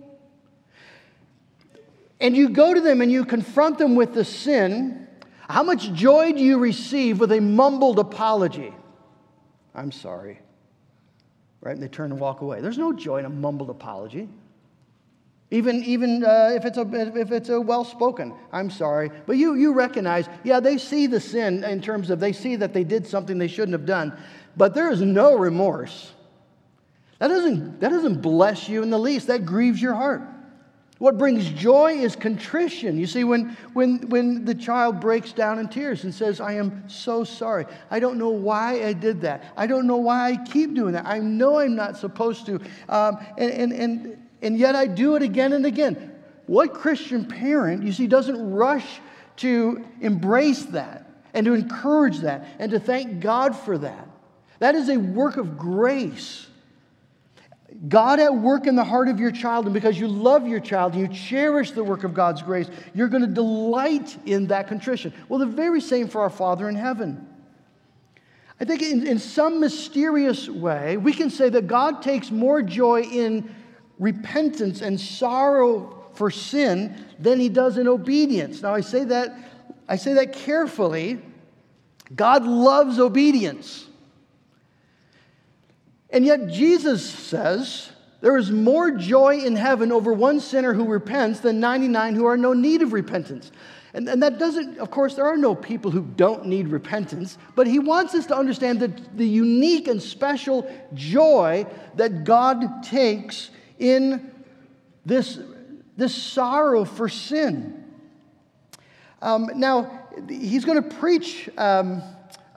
and 2.21 2.37
you 2.37 2.51
go 2.51 2.75
to 2.75 2.81
them 2.81 3.01
and 3.01 3.11
you 3.11 3.25
confront 3.25 3.79
them 3.79 3.97
with 3.97 4.15
the 4.15 4.25
sin, 4.25 5.00
How 5.51 5.65
much 5.65 5.93
joy 5.93 6.33
do 6.33 6.39
you 6.39 6.59
receive 6.59 7.19
with 7.19 7.33
a 7.33 7.41
mumbled 7.41 7.99
apology? 7.99 8.73
I'm 9.75 9.91
sorry. 9.91 10.41
Right? 11.61 11.75
And 11.75 11.83
they 11.83 11.89
turn 11.89 12.13
and 12.13 12.21
walk 12.21 12.41
away. 12.41 12.61
There's 12.61 12.79
no 12.79 12.93
joy 12.93 13.19
in 13.19 13.25
a 13.25 13.31
mumbled 13.31 13.69
apology. 13.69 14.29
Even, 15.51 15.83
even 15.83 16.25
uh, 16.25 16.53
if 16.55 16.65
it's 16.65 16.79
a, 16.79 16.89
if 17.19 17.33
it's 17.33 17.49
a 17.49 17.61
well 17.61 17.85
spoken, 17.85 18.33
I'm 18.53 18.71
sorry. 18.71 19.11
But 19.27 19.37
you, 19.37 19.55
you 19.55 19.73
recognize, 19.73 20.29
yeah, 20.45 20.61
they 20.61 20.79
see 20.79 21.09
the 21.09 21.19
sin 21.19 21.65
in 21.65 21.83
terms 21.83 22.11
of 22.11 22.21
they 22.21 22.33
see 22.33 22.55
that 22.55 22.73
they 22.73 22.85
did 22.85 23.05
something 23.05 23.37
they 23.37 23.49
shouldn't 23.49 23.73
have 23.73 23.87
done, 23.87 24.17
but 24.57 24.73
there 24.73 24.93
is 24.93 25.01
no 25.01 25.37
remorse. 25.37 26.13
That 27.19 27.29
doesn't, 27.29 27.81
that 27.81 27.89
doesn't 27.89 28.23
bless 28.23 28.69
you 28.69 28.85
in 28.85 28.91
the 28.91 28.99
least. 28.99 29.27
That 29.27 29.45
grieves 29.45 29.83
your 29.83 29.95
heart. 29.95 30.23
What 31.01 31.17
brings 31.17 31.49
joy 31.49 31.95
is 31.95 32.15
contrition. 32.15 32.99
You 32.99 33.07
see, 33.07 33.25
when, 33.25 33.57
when, 33.73 34.11
when 34.11 34.45
the 34.45 34.55
child 34.55 35.01
breaks 35.01 35.33
down 35.33 35.59
in 35.59 35.67
tears 35.67 36.05
and 36.05 36.15
says, 36.15 36.43
I 36.43 36.53
am 36.53 36.87
so 36.91 37.25
sorry. 37.25 37.65
I 37.91 38.01
don't 38.01 38.19
know 38.19 38.29
why 38.29 38.85
I 38.85 38.93
did 38.93 39.23
that. 39.23 39.51
I 39.57 39.67
don't 39.67 39.87
know 39.87 39.97
why 39.97 40.31
I 40.31 40.37
keep 40.37 40.75
doing 40.75 40.93
that. 40.93 41.07
I 41.07 41.19
know 41.19 41.59
I'm 41.59 41.75
not 41.75 41.97
supposed 41.97 42.45
to. 42.47 42.61
Um, 42.91 43.17
and, 43.39 43.51
and, 43.51 43.73
and, 43.73 44.29
and 44.43 44.59
yet 44.59 44.77
I 44.77 44.87
do 44.87 45.17
it 45.17 45.23
again 45.23 45.55
and 45.55 45.65
again. 45.65 46.15
What 46.45 46.75
Christian 46.75 47.25
parent, 47.25 47.83
you 47.83 47.93
see, 47.93 48.07
doesn't 48.07 48.53
rush 48.53 49.01
to 49.37 49.83
embrace 50.03 50.67
that 50.67 51.11
and 51.33 51.47
to 51.47 51.55
encourage 51.55 52.19
that 52.19 52.47
and 52.59 52.73
to 52.73 52.79
thank 52.79 53.21
God 53.21 53.57
for 53.57 53.79
that? 53.79 54.07
That 54.59 54.75
is 54.75 54.91
a 54.91 54.99
work 54.99 55.39
of 55.39 55.57
grace. 55.57 56.47
God 57.89 58.21
at 58.21 58.35
work 58.35 58.67
in 58.67 58.77
the 58.77 58.85
heart 58.85 59.09
of 59.09 59.19
your 59.19 59.31
child, 59.31 59.65
and 59.65 59.73
because 59.73 59.99
you 59.99 60.07
love 60.07 60.47
your 60.47 60.61
child 60.61 60.95
you 60.95 61.09
cherish 61.09 61.71
the 61.71 61.83
work 61.83 62.05
of 62.05 62.13
God's 62.13 62.43
grace, 62.43 62.69
you're 62.93 63.09
going 63.09 63.23
to 63.23 63.29
delight 63.29 64.19
in 64.27 64.49
that 64.49 64.69
contrition. 64.69 65.15
Well, 65.29 65.39
the 65.39 65.47
very 65.47 65.81
same 65.81 66.09
for 66.09 66.21
our 66.21 66.31
Father 66.31 66.69
in 66.69 66.75
heaven. 66.75 67.27
I 68.61 68.67
think 68.67 68.83
in, 68.83 69.07
in 69.07 69.19
some 69.19 69.61
mysterious 69.61 70.47
way, 70.47 70.99
we 70.99 71.15
can 71.15 71.31
say 71.31 71.49
that 71.49 71.67
God 71.67 72.03
takes 72.03 72.31
more 72.31 72.61
joy 72.61 73.03
in 73.03 73.55
repentance 73.99 74.83
and 74.83 75.01
sorrow 75.01 76.05
for 76.13 76.31
sin 76.31 77.07
than 77.19 77.41
he 77.41 77.49
does 77.49 77.79
in 77.79 77.89
obedience. 77.89 78.61
Now, 78.61 78.75
I 78.75 78.83
say 78.83 79.05
that, 79.05 79.35
I 79.89 79.97
say 79.97 80.13
that 80.15 80.35
carefully. 80.35 81.23
God 82.15 82.45
loves 82.45 82.99
obedience. 82.99 83.87
And 86.13 86.25
yet, 86.25 86.49
Jesus 86.49 87.09
says 87.09 87.91
there 88.21 88.37
is 88.37 88.51
more 88.51 88.91
joy 88.91 89.39
in 89.39 89.57
heaven 89.57 89.93
over 89.93 90.13
one 90.13 90.41
sinner 90.41 90.75
who 90.75 90.85
repents 90.85 91.41
than 91.41 91.61
99 91.61 92.15
who 92.15 92.27
are 92.27 92.35
in 92.35 92.43
no 92.43 92.53
need 92.53 92.83
of 92.83 92.93
repentance. 92.93 93.51
And, 93.95 94.09
and 94.09 94.23
that 94.23 94.39
doesn't, 94.39 94.79
of 94.79 94.91
course, 94.91 95.15
there 95.15 95.27
are 95.27 95.37
no 95.37 95.55
people 95.55 95.91
who 95.91 96.03
don't 96.03 96.47
need 96.47 96.69
repentance, 96.69 97.39
but 97.57 97.67
he 97.67 97.79
wants 97.79 98.15
us 98.15 98.27
to 98.27 98.37
understand 98.37 98.81
that 98.81 99.17
the 99.17 99.27
unique 99.27 99.89
and 99.89 100.01
special 100.01 100.71
joy 100.95 101.67
that 101.97 102.25
God 102.25 102.85
takes 102.85 103.51
in 103.79 104.31
this, 105.05 105.41
this 105.97 106.15
sorrow 106.15 106.85
for 106.85 107.09
sin. 107.09 107.85
Um, 109.23 109.51
now, 109.57 110.09
he's 110.29 110.65
going 110.65 110.83
to 110.83 110.97
preach. 110.97 111.49
Um, 111.57 112.03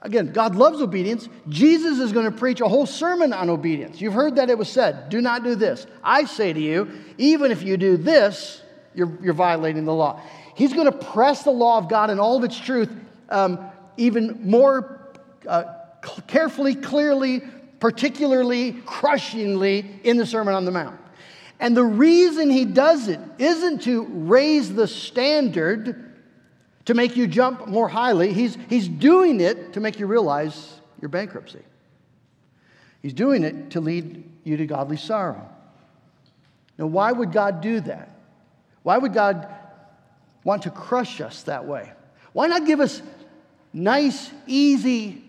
Again, 0.04 0.32
God 0.32 0.54
loves 0.54 0.82
obedience. 0.82 1.30
Jesus 1.48 1.98
is 1.98 2.12
going 2.12 2.26
to 2.26 2.38
preach 2.38 2.60
a 2.60 2.68
whole 2.68 2.84
sermon 2.84 3.32
on 3.32 3.48
obedience. 3.48 4.02
You've 4.02 4.12
heard 4.12 4.36
that 4.36 4.50
it 4.50 4.58
was 4.58 4.68
said, 4.68 5.08
do 5.08 5.22
not 5.22 5.42
do 5.42 5.54
this. 5.54 5.86
I 6.02 6.26
say 6.26 6.52
to 6.52 6.60
you, 6.60 6.90
even 7.16 7.50
if 7.50 7.62
you 7.62 7.78
do 7.78 7.96
this, 7.96 8.62
you're, 8.94 9.10
you're 9.22 9.32
violating 9.32 9.86
the 9.86 9.94
law. 9.94 10.20
He's 10.54 10.74
going 10.74 10.92
to 10.92 10.96
press 10.96 11.42
the 11.42 11.50
law 11.50 11.78
of 11.78 11.88
God 11.88 12.10
and 12.10 12.20
all 12.20 12.36
of 12.36 12.44
its 12.44 12.58
truth 12.58 12.92
um, 13.30 13.58
even 13.96 14.40
more 14.42 15.00
uh, 15.48 15.64
carefully, 16.26 16.74
clearly, 16.74 17.42
particularly, 17.80 18.72
crushingly 18.84 20.00
in 20.04 20.18
the 20.18 20.26
Sermon 20.26 20.52
on 20.52 20.66
the 20.66 20.70
Mount. 20.70 21.00
And 21.60 21.74
the 21.74 21.84
reason 21.84 22.50
he 22.50 22.66
does 22.66 23.08
it 23.08 23.20
isn't 23.38 23.82
to 23.82 24.02
raise 24.04 24.74
the 24.74 24.86
standard 24.86 26.03
to 26.84 26.94
make 26.94 27.16
you 27.16 27.26
jump 27.26 27.66
more 27.66 27.88
highly. 27.88 28.32
He's, 28.32 28.56
he's 28.68 28.88
doing 28.88 29.40
it 29.40 29.72
to 29.74 29.80
make 29.80 29.98
you 29.98 30.06
realize 30.06 30.80
your 31.00 31.08
bankruptcy. 31.08 31.62
He's 33.02 33.14
doing 33.14 33.44
it 33.44 33.70
to 33.70 33.80
lead 33.80 34.24
you 34.44 34.56
to 34.56 34.66
godly 34.66 34.96
sorrow. 34.96 35.48
Now, 36.78 36.86
why 36.86 37.12
would 37.12 37.32
God 37.32 37.60
do 37.60 37.80
that? 37.80 38.10
Why 38.82 38.98
would 38.98 39.14
God 39.14 39.48
want 40.42 40.62
to 40.62 40.70
crush 40.70 41.20
us 41.20 41.42
that 41.44 41.64
way? 41.64 41.92
Why 42.32 42.46
not 42.48 42.66
give 42.66 42.80
us 42.80 43.00
nice, 43.72 44.30
easy 44.46 45.22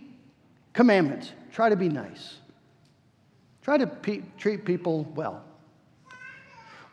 commandments? 0.74 1.31
Try 1.53 1.69
to 1.69 1.75
be 1.75 1.89
nice. 1.89 2.35
Try 3.62 3.77
to 3.77 3.88
pe- 3.88 4.24
treat 4.38 4.65
people 4.65 5.03
well. 5.15 5.43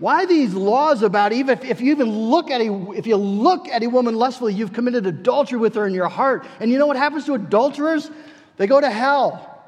Why 0.03 0.27
these 0.27 0.53
laws 0.53 1.05
about 1.05 1.33
even 1.33 1.57
if, 1.57 1.65
if 1.65 1.81
you 1.81 1.93
even 1.93 2.11
look 2.11 2.51
at 2.51 2.61
a 2.61 2.91
if 2.91 3.07
you 3.07 3.15
look 3.15 3.69
at 3.69 3.85
a 3.85 3.87
woman 3.87 4.17
lustfully, 4.17 4.53
you've 4.53 4.73
committed 4.73 5.07
adultery 5.07 5.61
with 5.61 5.77
her 5.77 5.87
in 5.87 5.95
your 5.95 6.09
heart. 6.09 6.45
And 6.59 6.73
you 6.73 6.79
know 6.81 6.89
what 6.89 6.97
happens 6.97 7.25
to 7.27 7.35
adulterers? 7.35 8.11
They 8.57 8.67
go 8.67 8.81
to 8.81 8.91
hell. 8.91 9.65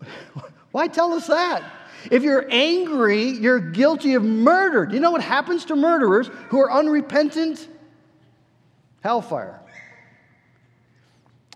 Why 0.72 0.88
tell 0.88 1.12
us 1.12 1.26
that? 1.26 1.62
If 2.10 2.22
you're 2.22 2.46
angry, 2.50 3.24
you're 3.24 3.60
guilty 3.60 4.14
of 4.14 4.22
murder. 4.22 4.86
Do 4.86 4.94
you 4.94 5.00
know 5.00 5.10
what 5.10 5.20
happens 5.20 5.66
to 5.66 5.76
murderers 5.76 6.30
who 6.48 6.58
are 6.58 6.72
unrepentant? 6.72 7.68
Hellfire. 9.02 9.60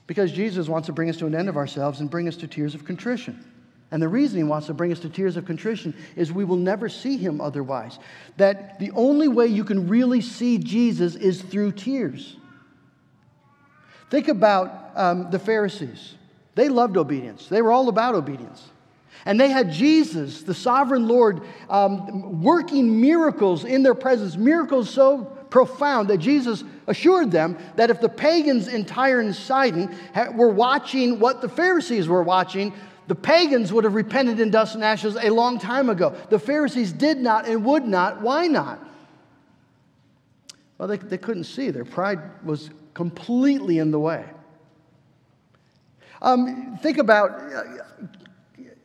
Because 0.07 0.31
Jesus 0.31 0.69
wants 0.69 0.85
to 0.89 0.93
bring 0.93 1.09
us 1.09 1.17
to 1.17 1.27
an 1.27 1.35
end 1.35 1.49
of 1.49 1.57
ourselves 1.57 2.01
and 2.01 2.11
bring 2.11 2.29
us 2.29 2.37
to 2.37 2.47
tears 2.47 2.75
of 2.75 2.85
contrition. 2.85 3.43
And 3.91 4.03
the 4.03 4.09
reason 4.09 4.39
he 4.39 4.45
wants 4.45 4.67
to 4.67 4.75
bring 4.75 4.91
us 4.91 5.01
to 5.01 5.09
tears 5.09 5.37
of 5.37 5.47
contrition 5.47 5.95
is 6.17 6.33
we 6.33 6.45
will 6.45 6.57
never 6.57 6.89
see 6.89 7.17
him 7.17 7.41
otherwise. 7.41 7.99
That 8.37 8.79
the 8.79 8.91
only 8.93 9.29
way 9.29 9.47
you 9.47 9.65
can 9.65 9.89
really 9.89 10.21
see 10.21 10.59
Jesus 10.59 11.15
is 11.15 11.41
through 11.41 11.73
tears. 11.73 12.37
Think 14.11 14.29
about 14.29 14.91
um, 14.97 15.31
the 15.31 15.39
Pharisees. 15.39 16.15
They 16.55 16.69
loved 16.69 16.97
obedience, 16.97 17.49
they 17.49 17.63
were 17.63 17.73
all 17.73 17.89
about 17.89 18.15
obedience. 18.15 18.71
And 19.25 19.41
they 19.41 19.49
had 19.49 19.73
Jesus, 19.73 20.43
the 20.43 20.55
sovereign 20.55 21.09
Lord, 21.09 21.43
um, 21.69 22.43
working 22.43 23.01
miracles 23.01 23.65
in 23.65 23.83
their 23.83 23.95
presence, 23.95 24.37
miracles 24.37 24.89
so 24.89 25.25
profound 25.51 26.09
that 26.09 26.19
Jesus 26.19 26.63
assured 26.87 27.33
them 27.33 27.59
that 27.75 27.91
if 27.91 28.01
the 28.01 28.09
pagans 28.09 28.69
in 28.69 28.85
Tyre 28.85 29.21
and 29.21 29.35
Sidon 29.35 29.97
were 30.35 30.51
watching 30.51 31.19
what 31.19 31.41
the 31.41 31.49
Pharisees 31.49 32.09
were 32.09 32.23
watching, 32.23 32.73
the 33.07 33.15
pagans 33.15 33.73
would 33.73 33.85
have 33.85 33.95
repented 33.95 34.41
in 34.41 34.51
dust 34.51 34.75
and 34.75 34.83
ashes 34.83 35.17
a 35.17 35.31
long 35.31 35.59
time 35.59 35.89
ago. 35.89 36.15
The 36.31 36.39
Pharisees 36.39 36.93
did 36.93 37.19
not 37.19 37.47
and 37.47 37.65
would 37.65 37.85
not. 37.85 38.21
Why 38.21 38.47
not? 38.47 38.81
Well, 40.79 40.89
they, 40.89 40.99
they 40.99 41.19
couldn't 41.19 41.45
see. 41.45 41.71
Their 41.71 41.85
pride 41.85 42.19
was 42.45 42.71
completely 42.95 43.79
in 43.79 43.91
the 43.91 43.99
way. 43.99 44.25
Um, 46.21 46.79
think 46.83 46.99
about, 46.99 47.31
uh, 47.31 47.63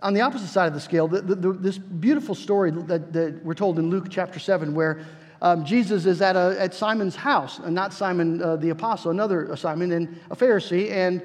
on 0.01 0.13
the 0.13 0.21
opposite 0.21 0.47
side 0.47 0.67
of 0.67 0.73
the 0.73 0.79
scale, 0.79 1.07
the, 1.07 1.21
the, 1.21 1.35
the, 1.35 1.53
this 1.53 1.77
beautiful 1.77 2.35
story 2.35 2.71
that, 2.71 3.13
that, 3.13 3.43
we're 3.43 3.53
told 3.53 3.79
in 3.79 3.89
Luke 3.89 4.07
chapter 4.09 4.39
7, 4.39 4.73
where 4.73 5.05
um, 5.41 5.65
Jesus 5.65 6.05
is 6.05 6.21
at, 6.21 6.35
a, 6.35 6.55
at 6.59 6.73
Simon's 6.73 7.15
house, 7.15 7.59
and 7.59 7.73
not 7.73 7.93
Simon 7.93 8.41
uh, 8.41 8.57
the 8.57 8.69
apostle, 8.69 9.11
another 9.11 9.55
Simon, 9.55 9.91
and 9.91 10.19
a 10.29 10.35
Pharisee, 10.35 10.91
and 10.91 11.21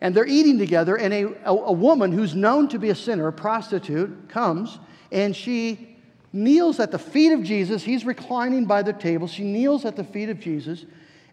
and 0.00 0.14
they're 0.14 0.26
eating 0.26 0.58
together, 0.58 0.96
and 0.96 1.12
a, 1.12 1.24
a, 1.44 1.52
a, 1.52 1.72
woman 1.72 2.12
who's 2.12 2.34
known 2.34 2.68
to 2.68 2.78
be 2.78 2.90
a 2.90 2.94
sinner, 2.94 3.28
a 3.28 3.32
prostitute, 3.32 4.28
comes 4.28 4.78
and 5.10 5.34
she 5.34 5.96
kneels 6.32 6.80
at 6.80 6.90
the 6.90 6.98
feet 6.98 7.32
of 7.32 7.42
Jesus. 7.42 7.82
He's 7.82 8.04
reclining 8.04 8.66
by 8.66 8.82
the 8.82 8.92
table. 8.92 9.26
She 9.26 9.44
kneels 9.44 9.84
at 9.84 9.96
the 9.96 10.04
feet 10.04 10.28
of 10.28 10.40
Jesus 10.40 10.84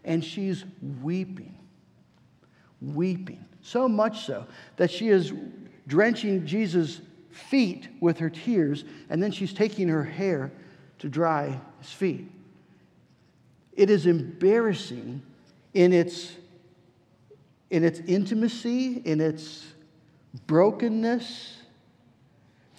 and 0.03 0.23
she's 0.23 0.63
weeping. 1.01 1.57
Weeping. 2.81 3.43
So 3.61 3.87
much 3.87 4.25
so 4.25 4.45
that 4.77 4.91
she 4.91 5.09
is 5.09 5.33
drenching 5.87 6.45
Jesus' 6.45 7.01
feet 7.31 7.87
with 7.99 8.19
her 8.19 8.29
tears, 8.29 8.85
and 9.09 9.21
then 9.21 9.31
she's 9.31 9.53
taking 9.53 9.87
her 9.87 10.03
hair 10.03 10.51
to 10.99 11.09
dry 11.09 11.59
his 11.79 11.91
feet. 11.91 12.29
It 13.73 13.89
is 13.89 14.05
embarrassing 14.05 15.21
in 15.73 15.93
its 15.93 16.31
in 17.73 17.83
its 17.83 17.99
intimacy, 18.01 19.01
in 19.03 19.19
its 19.19 19.65
brokenness. 20.45 21.57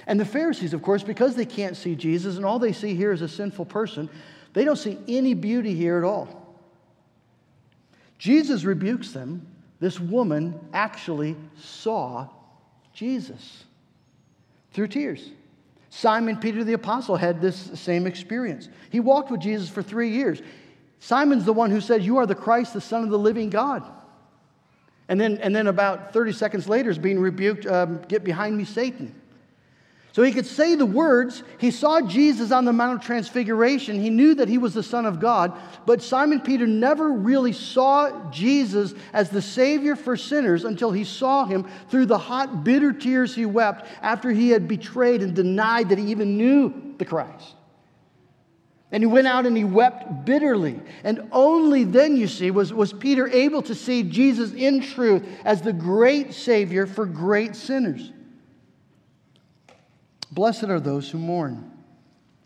And 0.07 0.21
the 0.21 0.25
Pharisees, 0.25 0.73
of 0.73 0.83
course, 0.83 1.03
because 1.03 1.35
they 1.35 1.45
can't 1.45 1.77
see 1.77 1.97
Jesus 1.97 2.37
and 2.37 2.45
all 2.45 2.61
they 2.61 2.73
see 2.73 2.95
here 2.95 3.11
is 3.11 3.21
a 3.21 3.29
sinful 3.29 3.65
person, 3.65 4.09
they 4.53 4.65
don't 4.65 4.77
see 4.77 4.97
any 5.09 5.35
beauty 5.35 5.75
here 5.75 5.99
at 5.99 6.05
all. 6.05 6.57
Jesus 8.19 8.63
rebukes 8.63 9.11
them. 9.11 9.45
This 9.81 9.99
woman 9.99 10.61
actually 10.73 11.35
saw 11.59 12.29
Jesus 12.93 13.65
through 14.73 14.89
tears. 14.89 15.29
Simon 15.91 16.37
Peter 16.37 16.63
the 16.63 16.75
Apostle 16.75 17.17
had 17.17 17.41
this 17.41 17.73
same 17.75 18.07
experience. 18.07 18.69
He 18.91 19.01
walked 19.01 19.33
with 19.33 19.41
Jesus 19.41 19.69
for 19.69 19.83
three 19.83 20.11
years. 20.11 20.41
Simon's 21.01 21.45
the 21.45 21.53
one 21.53 21.73
who 21.73 21.81
said, 21.81 22.05
You 22.05 22.19
are 22.19 22.27
the 22.27 22.37
Christ, 22.37 22.75
the 22.75 22.81
Son 22.81 23.03
of 23.03 23.11
the 23.11 23.19
living 23.19 23.51
God. 23.51 23.83
And 25.09 25.21
then, 25.21 25.39
and 25.39 25.55
then 25.55 25.67
about 25.67 26.13
30 26.13 26.33
seconds 26.33 26.69
later 26.69 26.91
is 26.91 26.99
being 26.99 27.19
rebuked, 27.19 27.67
um, 27.67 28.01
Get 28.09 28.25
behind 28.25 28.57
me, 28.57 28.65
Satan. 28.65 29.15
So 30.15 30.23
he 30.23 30.31
could 30.31 30.47
say 30.47 30.77
the 30.77 30.87
words. 30.87 31.43
He 31.59 31.73
saw 31.73 32.01
Jesus 32.01 32.53
on 32.53 32.65
the 32.65 32.73
Mount 32.73 33.01
of 33.01 33.05
Transfiguration. 33.05 34.01
He 34.01 34.11
knew 34.11 34.37
that 34.37 34.49
he 34.49 34.59
was 34.59 34.73
the 34.73 34.83
Son 34.83 35.07
of 35.07 35.19
God. 35.19 35.59
But 35.87 36.03
Simon 36.03 36.41
Peter 36.41 36.69
never 36.69 37.11
really 37.11 37.53
saw 37.53 38.31
Jesus 38.31 38.95
as 39.13 39.31
the 39.31 39.43
Savior 39.43 39.97
for 39.97 40.17
sinners 40.17 40.65
until 40.65 40.93
he 40.93 41.03
saw 41.03 41.47
him 41.47 41.67
through 41.89 42.07
the 42.07 42.17
hot, 42.17 42.63
bitter 42.63 42.93
tears 42.93 43.35
he 43.35 43.45
wept 43.45 43.89
after 44.03 44.31
he 44.31 44.51
had 44.51 44.69
betrayed 44.69 45.21
and 45.21 45.35
denied 45.35 45.89
that 45.89 45.99
he 45.99 46.13
even 46.13 46.39
knew 46.39 46.95
the 46.97 47.05
Christ. 47.05 47.57
And 48.93 49.03
he 49.03 49.07
went 49.07 49.27
out 49.27 49.47
and 49.47 49.57
he 49.57 49.65
wept 49.65 50.25
bitterly. 50.25 50.81
And 51.03 51.29
only 51.33 51.85
then, 51.85 52.17
you 52.17 52.29
see, 52.29 52.51
was, 52.51 52.73
was 52.73 52.93
Peter 52.93 53.27
able 53.29 53.63
to 53.63 53.75
see 53.75 54.03
Jesus 54.03 54.53
in 54.53 54.81
truth 54.81 55.27
as 55.45 55.63
the 55.63 55.73
great 55.73 56.33
Savior 56.33 56.87
for 56.87 57.07
great 57.07 57.57
sinners. 57.57 58.13
Blessed 60.31 60.65
are 60.65 60.81
those 60.81 61.11
who 61.11 61.19
mourn. 61.19 61.71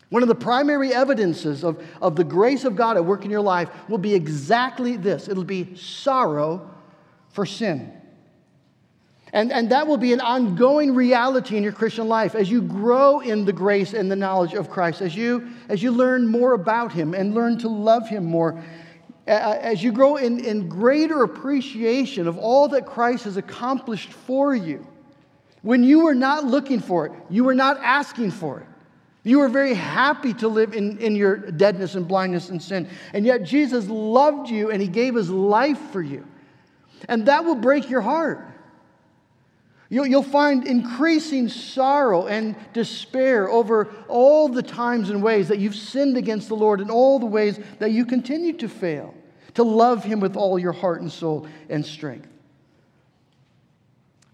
One 0.09 0.23
of 0.23 0.29
the 0.29 0.35
primary 0.35 0.93
evidences 0.93 1.63
of, 1.63 1.83
of 2.01 2.15
the 2.15 2.23
grace 2.23 2.63
of 2.65 2.75
God 2.75 2.97
at 2.97 3.05
work 3.05 3.25
in 3.25 3.31
your 3.31 3.41
life 3.41 3.69
will 3.87 3.99
be 3.99 4.15
exactly 4.15 4.97
this 4.97 5.27
it'll 5.27 5.43
be 5.43 5.75
sorrow 5.75 6.69
for 7.29 7.45
sin. 7.45 7.98
And, 9.31 9.51
and 9.51 9.69
that 9.71 9.85
will 9.85 9.97
be 9.97 10.13
an 10.13 10.21
ongoing 10.21 10.95
reality 10.95 11.55
in 11.55 11.63
your 11.63 11.71
Christian 11.71 12.07
life 12.07 12.33
as 12.33 12.49
you 12.49 12.61
grow 12.61 13.19
in 13.19 13.45
the 13.45 13.53
grace 13.53 13.93
and 13.93 14.09
the 14.11 14.15
knowledge 14.15 14.53
of 14.53 14.69
Christ, 14.69 15.01
as 15.01 15.15
you, 15.15 15.49
as 15.67 15.83
you 15.83 15.91
learn 15.91 16.27
more 16.27 16.53
about 16.53 16.91
Him 16.91 17.13
and 17.13 17.35
learn 17.35 17.59
to 17.59 17.67
love 17.67 18.09
Him 18.09 18.25
more, 18.25 18.61
as 19.27 19.83
you 19.83 19.91
grow 19.91 20.15
in, 20.15 20.43
in 20.43 20.67
greater 20.67 21.23
appreciation 21.23 22.27
of 22.27 22.39
all 22.39 22.67
that 22.69 22.87
Christ 22.87 23.25
has 23.25 23.37
accomplished 23.37 24.11
for 24.11 24.55
you. 24.55 24.85
When 25.61 25.83
you 25.83 26.05
were 26.05 26.15
not 26.15 26.45
looking 26.45 26.79
for 26.79 27.05
it, 27.05 27.11
you 27.29 27.43
were 27.43 27.53
not 27.53 27.77
asking 27.83 28.31
for 28.31 28.61
it. 28.61 28.65
You 29.23 29.39
were 29.39 29.49
very 29.49 29.73
happy 29.73 30.33
to 30.35 30.47
live 30.47 30.73
in, 30.73 30.97
in 30.97 31.15
your 31.15 31.35
deadness 31.35 31.95
and 31.95 32.07
blindness 32.07 32.49
and 32.49 32.61
sin. 32.61 32.89
And 33.13 33.25
yet 33.25 33.43
Jesus 33.43 33.87
loved 33.87 34.49
you 34.49 34.71
and 34.71 34.81
he 34.81 34.87
gave 34.87 35.13
his 35.13 35.29
life 35.29 35.79
for 35.91 36.01
you. 36.01 36.25
And 37.07 37.25
that 37.27 37.45
will 37.45 37.55
break 37.55 37.89
your 37.89 38.01
heart. 38.01 38.47
You'll, 39.91 40.21
find 40.21 40.67
increasing 40.67 41.49
sorrow 41.49 42.27
and 42.27 42.55
despair 42.73 43.49
over 43.49 43.89
all 44.07 44.47
the 44.47 44.61
times 44.61 45.09
and 45.09 45.23
ways 45.23 45.47
that 45.47 45.57
you've 45.57 45.75
sinned 45.75 46.15
against 46.15 46.47
the 46.47 46.55
Lord 46.55 46.79
and 46.79 46.91
all 46.91 47.17
the 47.17 47.25
ways 47.25 47.59
that 47.79 47.91
you 47.91 48.05
continue 48.05 48.53
to 48.53 48.69
fail 48.69 49.15
to 49.55 49.63
love 49.63 50.03
him 50.03 50.19
with 50.19 50.35
all 50.35 50.59
your 50.59 50.73
heart 50.73 51.01
and 51.01 51.11
soul 51.11 51.47
and 51.69 51.83
strength. 51.83 52.29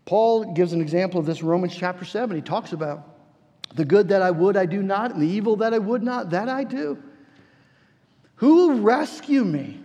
Paul 0.03 0.53
gives 0.53 0.73
an 0.73 0.81
example 0.81 1.19
of 1.19 1.25
this 1.25 1.41
Romans 1.41 1.75
chapter 1.75 2.05
7. 2.05 2.35
He 2.35 2.41
talks 2.41 2.73
about 2.73 3.15
the 3.73 3.85
good 3.85 4.09
that 4.09 4.21
I 4.21 4.31
would, 4.31 4.57
I 4.57 4.65
do 4.65 4.83
not, 4.83 5.11
and 5.11 5.21
the 5.21 5.27
evil 5.27 5.55
that 5.57 5.73
I 5.73 5.79
would 5.79 6.03
not, 6.03 6.31
that 6.31 6.49
I 6.49 6.63
do. 6.63 7.01
Who 8.35 8.55
will 8.55 8.81
rescue 8.81 9.43
me 9.43 9.81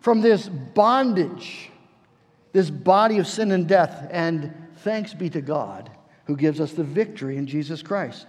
from 0.00 0.20
this 0.20 0.48
bondage, 0.48 1.71
this 2.52 2.70
body 2.70 3.18
of 3.18 3.26
sin 3.26 3.52
and 3.52 3.66
death? 3.66 4.08
And 4.10 4.54
thanks 4.78 5.14
be 5.14 5.30
to 5.30 5.40
God 5.40 5.90
who 6.26 6.36
gives 6.36 6.60
us 6.60 6.72
the 6.72 6.84
victory 6.84 7.36
in 7.36 7.46
Jesus 7.46 7.82
Christ. 7.82 8.26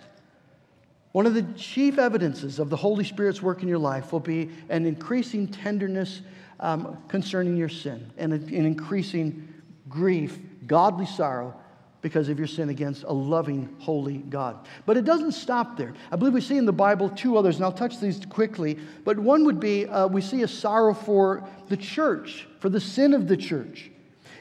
One 1.11 1.27
of 1.27 1.35
the 1.35 1.43
chief 1.55 1.99
evidences 1.99 2.57
of 2.57 2.69
the 2.69 2.75
Holy 2.75 3.03
Spirit's 3.03 3.41
work 3.41 3.61
in 3.61 3.67
your 3.67 3.77
life 3.77 4.11
will 4.11 4.19
be 4.19 4.49
an 4.69 4.85
increasing 4.85 5.47
tenderness 5.47 6.21
um, 6.59 6.97
concerning 7.07 7.55
your 7.55 7.69
sin 7.69 8.11
and 8.17 8.33
an 8.33 8.49
increasing 8.49 9.53
grief 9.89 10.39
godly 10.65 11.05
sorrow 11.05 11.55
because 12.01 12.29
of 12.29 12.37
your 12.37 12.47
sin 12.47 12.69
against 12.69 13.03
a 13.03 13.13
loving, 13.13 13.73
holy 13.79 14.17
God. 14.17 14.67
But 14.85 14.97
it 14.97 15.05
doesn't 15.05 15.31
stop 15.31 15.77
there. 15.77 15.93
I 16.11 16.17
believe 16.17 16.33
we 16.33 16.41
see 16.41 16.57
in 16.57 16.65
the 16.65 16.73
Bible 16.73 17.09
two 17.09 17.37
others, 17.37 17.55
and 17.55 17.63
I'll 17.63 17.71
touch 17.71 17.99
these 17.99 18.25
quickly. 18.25 18.77
But 19.05 19.17
one 19.17 19.45
would 19.45 19.59
be 19.59 19.85
uh, 19.85 20.07
we 20.07 20.19
see 20.19 20.41
a 20.41 20.47
sorrow 20.47 20.93
for 20.93 21.47
the 21.69 21.77
church, 21.77 22.45
for 22.59 22.69
the 22.69 22.81
sin 22.81 23.13
of 23.13 23.27
the 23.27 23.37
church. 23.37 23.89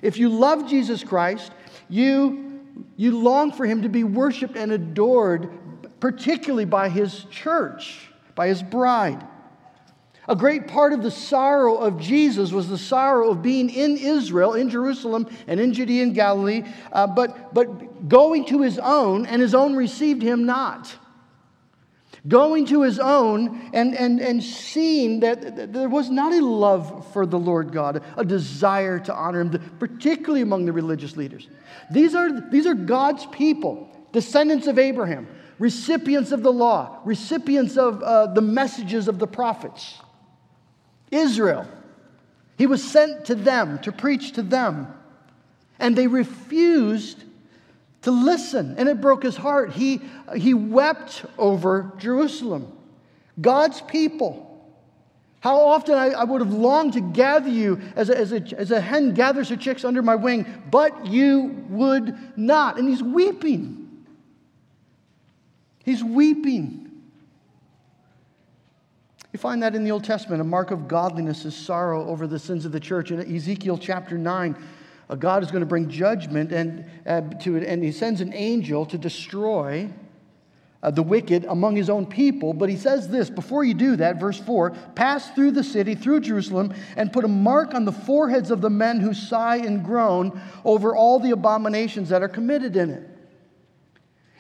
If 0.03 0.19
you 0.19 0.29
love 0.29 0.69
Jesus 0.69 1.05
Christ, 1.05 1.53
you, 1.89 2.61
you 2.97 3.19
long 3.19 3.53
for 3.53 3.65
him 3.65 3.83
to 3.83 3.89
be 3.89 4.05
worshiped 4.05 4.57
and 4.57 4.73
adored, 4.73 5.49
particularly 6.01 6.65
by 6.65 6.89
his 6.89 7.25
church, 7.31 8.09
by 8.35 8.49
his 8.49 8.63
bride. 8.63 9.25
A 10.29 10.37
great 10.37 10.69
part 10.69 10.93
of 10.93 11.03
the 11.03 11.11
sorrow 11.11 11.77
of 11.77 12.01
Jesus 12.01 12.53
was 12.53 12.69
the 12.69 12.79
sorrow 12.79 13.31
of 13.31 13.43
being 13.43 13.71
in 13.71 13.97
Israel, 13.97 14.55
in 14.55 14.71
Jerusalem, 14.71 15.29
and 15.47 15.59
in 15.59 15.73
Judea 15.73 16.05
and 16.05 16.15
Galilee, 16.15 16.63
uh, 16.93 17.09
but, 17.09 17.53
but 17.53 18.09
going 18.09 18.45
to 18.47 18.63
his 18.63 18.79
own, 18.79 19.27
and 19.27 19.43
his 19.43 19.55
own 19.55 19.75
received 19.75 20.23
him 20.23 20.47
not. 20.47 20.95
Going 22.29 22.67
to 22.67 22.83
his 22.83 23.01
own 23.01 23.71
and, 23.73 23.97
and, 23.97 24.21
and 24.21 24.43
seeing 24.43 25.21
that, 25.21 25.73
there 25.73 25.89
was 25.89 26.09
not 26.09 26.33
a 26.33 26.41
love 26.45 27.13
for 27.13 27.27
the 27.27 27.39
Lord 27.39 27.73
God, 27.73 28.03
a 28.17 28.25
desire 28.25 29.01
to 29.01 29.15
honor 29.15 29.41
him, 29.41 29.77
particularly 29.81 30.41
among 30.41 30.65
the 30.65 30.73
religious 30.73 31.17
leaders. 31.17 31.49
These 31.91 32.15
are, 32.15 32.49
these 32.51 32.67
are 32.67 32.75
God's 32.75 33.27
people, 33.27 33.89
descendants 34.13 34.69
of 34.69 34.79
Abraham, 34.79 35.27
recipients 35.59 36.31
of 36.31 36.45
the 36.45 36.53
law, 36.53 37.01
recipients 37.05 37.77
of 37.77 38.03
uh, 38.03 38.29
the 38.29 38.41
messages 38.41 39.09
of 39.09 39.19
the 39.19 39.27
prophets. 39.27 39.99
Israel. 41.11 41.67
He 42.57 42.67
was 42.67 42.83
sent 42.83 43.25
to 43.27 43.35
them 43.35 43.81
to 43.81 43.91
preach 43.91 44.33
to 44.33 44.43
them. 44.43 44.93
And 45.79 45.97
they 45.97 46.07
refused 46.07 47.25
to 48.03 48.11
listen, 48.11 48.75
and 48.79 48.89
it 48.89 49.01
broke 49.01 49.23
his 49.23 49.37
heart. 49.37 49.73
He, 49.73 50.01
he 50.37 50.55
wept 50.55 51.25
over 51.39 51.93
Jerusalem, 51.99 52.73
God's 53.41 53.81
people. 53.81 54.49
How 55.41 55.59
often 55.59 55.97
I, 55.97 56.11
I 56.11 56.25
would 56.25 56.41
have 56.41 56.53
longed 56.53 56.93
to 56.93 57.01
gather 57.01 57.49
you 57.49 57.81
as 57.97 58.11
a, 58.11 58.17
as, 58.17 58.33
a, 58.33 58.41
as 58.57 58.71
a 58.71 58.81
hen 58.81 59.13
gathers 59.15 59.49
her 59.49 59.57
chicks 59.57 59.85
under 59.85 60.01
my 60.01 60.15
wing, 60.15 60.47
but 60.71 61.07
you 61.07 61.65
would 61.69 62.17
not. 62.37 62.79
And 62.79 62.89
he's 62.89 63.03
weeping. 63.03 64.05
He's 65.85 66.05
weeping. 66.05 66.91
You 69.33 69.39
find 69.39 69.63
that 69.63 69.75
in 69.75 69.83
the 69.83 69.91
Old 69.91 70.05
Testament. 70.05 70.41
A 70.41 70.45
mark 70.45 70.71
of 70.71 70.87
godliness 70.87 71.45
is 71.45 71.57
sorrow 71.57 72.07
over 72.07 72.27
the 72.27 72.39
sins 72.39 72.65
of 72.65 72.73
the 72.73 72.81
church. 72.81 73.11
In 73.11 73.35
Ezekiel 73.35 73.79
chapter 73.79 74.17
9, 74.17 74.57
God 75.15 75.43
is 75.43 75.51
going 75.51 75.61
to 75.61 75.67
bring 75.67 75.89
judgment 75.89 76.53
and, 76.53 76.85
uh, 77.07 77.21
to 77.41 77.57
it, 77.57 77.65
and 77.65 77.83
he 77.83 77.93
sends 77.93 78.21
an 78.21 78.33
angel 78.33 78.87
to 78.87 78.99
destroy 78.99 79.91
uh, 80.83 80.91
the 80.91 81.03
wicked 81.03 81.45
among 81.45 81.77
his 81.77 81.89
own 81.89 82.07
people. 82.07 82.53
But 82.53 82.69
he 82.69 82.77
says 82.77 83.09
this 83.09 83.31
before 83.31 83.65
you 83.65 83.75
do 83.75 83.97
that, 83.97 84.19
verse 84.19 84.39
4 84.39 84.71
pass 84.95 85.31
through 85.31 85.53
the 85.53 85.65
city, 85.65 85.95
through 85.95 86.21
Jerusalem, 86.21 86.75
and 86.97 87.13
put 87.13 87.25
a 87.25 87.29
mark 87.29 87.75
on 87.75 87.85
the 87.85 87.93
foreheads 87.93 88.51
of 88.51 88.61
the 88.61 88.71
men 88.71 89.01
who 89.01 89.15
sigh 89.15 89.57
and 89.57 89.85
groan 89.85 90.41
over 90.65 90.97
all 90.97 91.19
the 91.19 91.31
abominations 91.31 92.09
that 92.09 92.23
are 92.23 92.29
committed 92.29 92.77
in 92.77 92.91
it. 92.91 93.09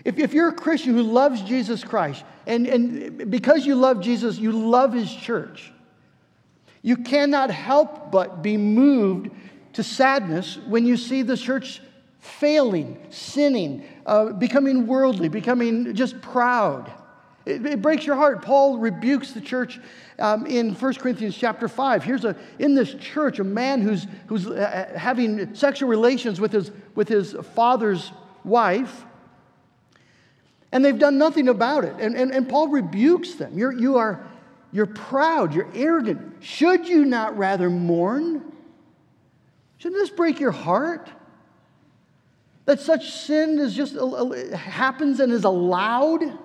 If, 0.05 0.19
if 0.19 0.33
you're 0.33 0.49
a 0.49 0.55
Christian 0.55 0.95
who 0.95 1.03
loves 1.03 1.43
Jesus 1.43 1.85
Christ, 1.85 2.25
and, 2.47 2.67
and 2.67 3.31
because 3.31 3.65
you 3.65 3.77
love 3.77 4.01
Jesus, 4.01 4.37
you 4.39 4.51
love 4.51 4.93
his 4.93 5.15
church, 5.15 5.73
you 6.83 6.97
cannot 6.97 7.51
help 7.51 8.11
but 8.11 8.43
be 8.43 8.57
moved 8.57 9.31
to 9.75 9.83
sadness 9.83 10.59
when 10.67 10.85
you 10.87 10.97
see 10.97 11.23
the 11.23 11.37
church 11.37 11.81
failing, 12.19 12.99
sinning, 13.11 13.85
uh, 14.07 14.27
becoming 14.33 14.87
worldly, 14.87 15.29
becoming 15.29 15.95
just 15.95 16.21
proud. 16.21 16.91
It, 17.45 17.67
it, 17.67 17.83
breaks 17.83 18.07
your 18.07 18.15
heart. 18.15 18.43
Paul 18.43 18.79
rebukes 18.79 19.33
the 19.33 19.41
church 19.41 19.81
um, 20.21 20.47
in 20.47 20.75
1 20.75 20.95
Corinthians 20.95 21.37
chapter 21.37 21.67
5. 21.67 22.05
Here's 22.05 22.25
a, 22.25 22.37
in 22.61 22.75
this 22.75 22.95
church, 22.95 23.41
a 23.41 23.45
man 23.45 23.81
who's, 23.81 24.07
who's 24.29 24.47
uh, 24.47 24.93
having 24.97 25.53
sexual 25.55 25.89
relations 25.89 26.41
with 26.41 26.53
his, 26.53 26.71
with 26.95 27.09
his 27.09 27.35
father's 27.55 28.13
wife 28.45 29.05
and 30.73 30.83
they've 30.83 30.99
done 30.99 31.19
nothing 31.19 31.49
about 31.49 31.85
it. 31.85 31.95
And, 32.01 32.17
and, 32.17 32.33
and 32.33 32.49
Paul 32.49 32.69
rebukes 32.69 33.35
them. 33.35 33.57
You're, 33.57 33.73
you 33.73 33.99
are, 33.99 34.27
you're 34.73 34.87
proud, 34.87 35.55
you're 35.55 35.71
arrogant. 35.75 36.43
Should 36.43 36.89
you 36.89 37.05
not 37.05 37.37
rather 37.37 37.69
mourn? 37.69 38.43
Shouldn't 39.83 40.01
this 40.01 40.11
break 40.11 40.38
your 40.38 40.53
heart? 40.53 41.11
That 42.66 42.79
such 42.79 43.11
sin 43.11 43.59
is 43.59 43.75
just 43.75 43.97
uh, 43.97 44.07
uh, 44.07 44.57
happens 44.57 45.18
and 45.18 45.33
is 45.33 45.42
allowed, 45.42 46.38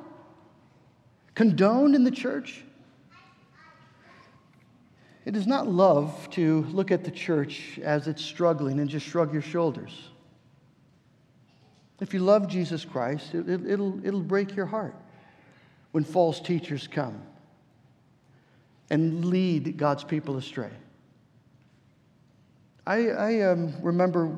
condoned 1.35 1.93
in 1.93 2.03
the 2.03 2.09
church? 2.09 2.63
It 5.23 5.35
is 5.35 5.45
not 5.45 5.67
love 5.67 6.27
to 6.31 6.63
look 6.71 6.89
at 6.89 7.03
the 7.03 7.11
church 7.11 7.79
as 7.83 8.07
it's 8.07 8.23
struggling 8.23 8.79
and 8.79 8.89
just 8.89 9.05
shrug 9.05 9.31
your 9.31 9.43
shoulders. 9.43 10.09
If 11.99 12.15
you 12.15 12.21
love 12.21 12.47
Jesus 12.47 12.85
Christ, 12.85 13.35
it, 13.35 13.45
will 13.45 13.53
it, 13.53 13.71
it'll, 13.71 14.03
it'll 14.03 14.21
break 14.21 14.55
your 14.55 14.65
heart 14.65 14.95
when 15.91 16.03
false 16.03 16.39
teachers 16.39 16.87
come. 16.87 17.21
and 18.89 19.25
lead 19.25 19.77
God's 19.77 20.03
people 20.03 20.37
astray. 20.37 20.71
I, 22.87 23.09
I 23.09 23.41
um, 23.41 23.73
remember 23.81 24.33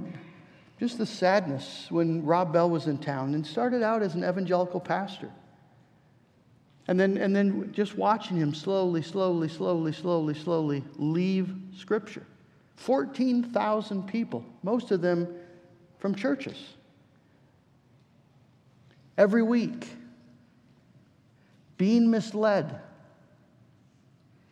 just 0.80 0.98
the 0.98 1.06
sadness 1.06 1.86
when 1.92 2.26
Rob 2.26 2.52
Bell 2.52 2.68
was 2.68 2.88
in 2.88 2.98
town 2.98 3.36
and 3.36 3.46
started 3.46 3.84
out 3.84 4.02
as 4.02 4.16
an 4.16 4.24
evangelical 4.24 4.80
pastor. 4.80 5.30
And 6.88 7.00
then, 7.00 7.18
and 7.18 7.36
then 7.36 7.72
just 7.72 7.96
watching 7.96 8.38
him 8.38 8.56
slowly, 8.56 9.04
slowly, 9.04 9.50
slowly, 9.50 9.94
slowly, 9.94 10.34
slowly 10.34 10.84
leave 10.98 11.54
Scripture. 11.78 12.26
14,000 12.78 14.08
people, 14.08 14.44
most 14.64 14.90
of 14.90 15.00
them 15.00 15.28
from 16.00 16.16
churches. 16.16 16.58
Every 19.16 19.44
week, 19.44 19.86
being 21.78 22.10
misled. 22.10 22.82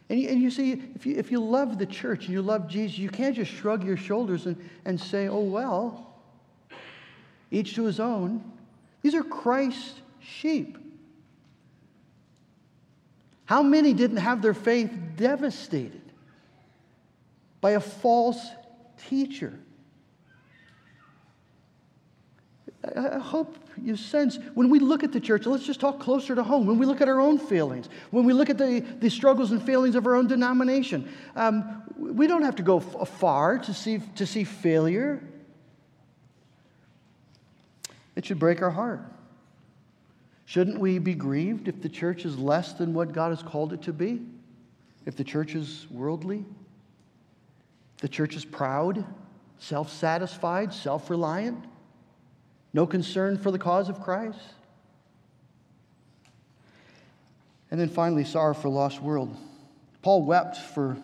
And 0.09 0.19
you, 0.19 0.29
and 0.29 0.41
you 0.41 0.49
see, 0.49 0.71
if 0.95 1.05
you, 1.05 1.15
if 1.17 1.31
you 1.31 1.39
love 1.39 1.77
the 1.77 1.85
church 1.85 2.25
and 2.25 2.33
you 2.33 2.41
love 2.41 2.67
Jesus, 2.67 2.97
you 2.97 3.09
can't 3.09 3.35
just 3.35 3.51
shrug 3.51 3.83
your 3.83 3.97
shoulders 3.97 4.45
and, 4.45 4.57
and 4.85 4.99
say, 4.99 5.27
oh, 5.27 5.41
well, 5.41 6.15
each 7.51 7.75
to 7.75 7.85
his 7.85 7.99
own. 7.99 8.43
These 9.01 9.15
are 9.15 9.23
Christ's 9.23 9.93
sheep. 10.19 10.77
How 13.45 13.63
many 13.63 13.93
didn't 13.93 14.17
have 14.17 14.41
their 14.41 14.53
faith 14.53 14.91
devastated 15.15 16.01
by 17.61 17.71
a 17.71 17.79
false 17.79 18.45
teacher? 19.09 19.57
I 22.95 23.19
hope 23.19 23.57
you 23.81 23.95
sense 23.95 24.39
when 24.53 24.69
we 24.69 24.79
look 24.79 25.03
at 25.03 25.11
the 25.11 25.19
church, 25.19 25.45
let's 25.45 25.65
just 25.65 25.79
talk 25.79 25.99
closer 25.99 26.35
to 26.35 26.43
home. 26.43 26.65
When 26.65 26.77
we 26.77 26.85
look 26.85 27.01
at 27.01 27.07
our 27.07 27.19
own 27.19 27.37
failings, 27.37 27.89
when 28.11 28.25
we 28.25 28.33
look 28.33 28.49
at 28.49 28.57
the, 28.57 28.85
the 28.99 29.09
struggles 29.09 29.51
and 29.51 29.61
failings 29.61 29.95
of 29.95 30.05
our 30.05 30.15
own 30.15 30.27
denomination, 30.27 31.11
um, 31.35 31.83
we 31.97 32.27
don't 32.27 32.43
have 32.43 32.55
to 32.57 32.63
go 32.63 32.79
far 32.79 33.57
to 33.59 33.73
see, 33.73 33.99
to 34.15 34.25
see 34.25 34.43
failure. 34.43 35.21
It 38.15 38.25
should 38.25 38.39
break 38.39 38.61
our 38.61 38.71
heart. 38.71 39.01
Shouldn't 40.45 40.79
we 40.79 40.97
be 40.97 41.13
grieved 41.13 41.67
if 41.67 41.81
the 41.81 41.89
church 41.89 42.23
is 42.23 42.37
less 42.37 42.73
than 42.73 42.93
what 42.93 43.11
God 43.11 43.29
has 43.29 43.43
called 43.43 43.73
it 43.73 43.81
to 43.83 43.93
be? 43.93 44.21
If 45.05 45.15
the 45.15 45.23
church 45.23 45.55
is 45.55 45.87
worldly? 45.91 46.45
The 47.99 48.07
church 48.07 48.35
is 48.35 48.45
proud, 48.45 49.05
self 49.59 49.91
satisfied, 49.91 50.73
self 50.73 51.09
reliant, 51.09 51.65
no 52.77 52.85
concern 52.85 53.39
for 53.39 53.49
the 53.49 53.57
cause 53.57 53.89
of 53.89 53.99
Christ? 54.03 54.37
And 57.71 57.79
then 57.79 57.89
finally, 57.89 58.23
sorrow 58.23 58.53
for 58.53 58.69
lost 58.69 59.01
world. 59.01 59.35
Paul 60.03 60.21
wept 60.21 60.57
for 60.57 60.95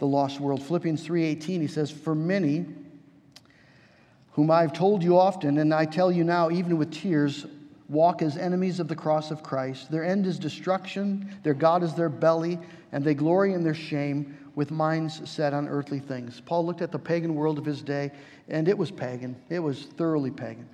the 0.00 0.06
lost 0.06 0.40
world. 0.40 0.60
Philippians 0.60 1.06
3:18 1.06 1.60
he 1.60 1.68
says, 1.68 1.92
"For 1.92 2.12
many 2.12 2.66
whom 4.32 4.50
I've 4.50 4.72
told 4.72 5.04
you 5.04 5.16
often 5.16 5.58
and 5.58 5.72
I 5.72 5.84
tell 5.84 6.10
you 6.10 6.24
now 6.24 6.50
even 6.50 6.76
with 6.76 6.90
tears 6.90 7.46
walk 7.88 8.20
as 8.20 8.36
enemies 8.36 8.80
of 8.80 8.88
the 8.88 8.96
cross 8.96 9.30
of 9.30 9.44
Christ. 9.44 9.92
Their 9.92 10.04
end 10.04 10.26
is 10.26 10.40
destruction, 10.40 11.36
their 11.44 11.54
God 11.54 11.84
is 11.84 11.94
their 11.94 12.10
belly, 12.10 12.58
and 12.90 13.04
they 13.04 13.14
glory 13.14 13.54
in 13.54 13.62
their 13.62 13.74
shame 13.74 14.36
with 14.58 14.72
minds 14.72 15.22
set 15.30 15.54
on 15.54 15.68
earthly 15.68 16.00
things. 16.00 16.42
Paul 16.44 16.66
looked 16.66 16.82
at 16.82 16.90
the 16.90 16.98
pagan 16.98 17.36
world 17.36 17.58
of 17.58 17.64
his 17.64 17.80
day, 17.80 18.10
and 18.48 18.66
it 18.68 18.76
was 18.76 18.90
pagan. 18.90 19.36
It 19.48 19.60
was 19.60 19.84
thoroughly 19.84 20.32
pagan. 20.32 20.68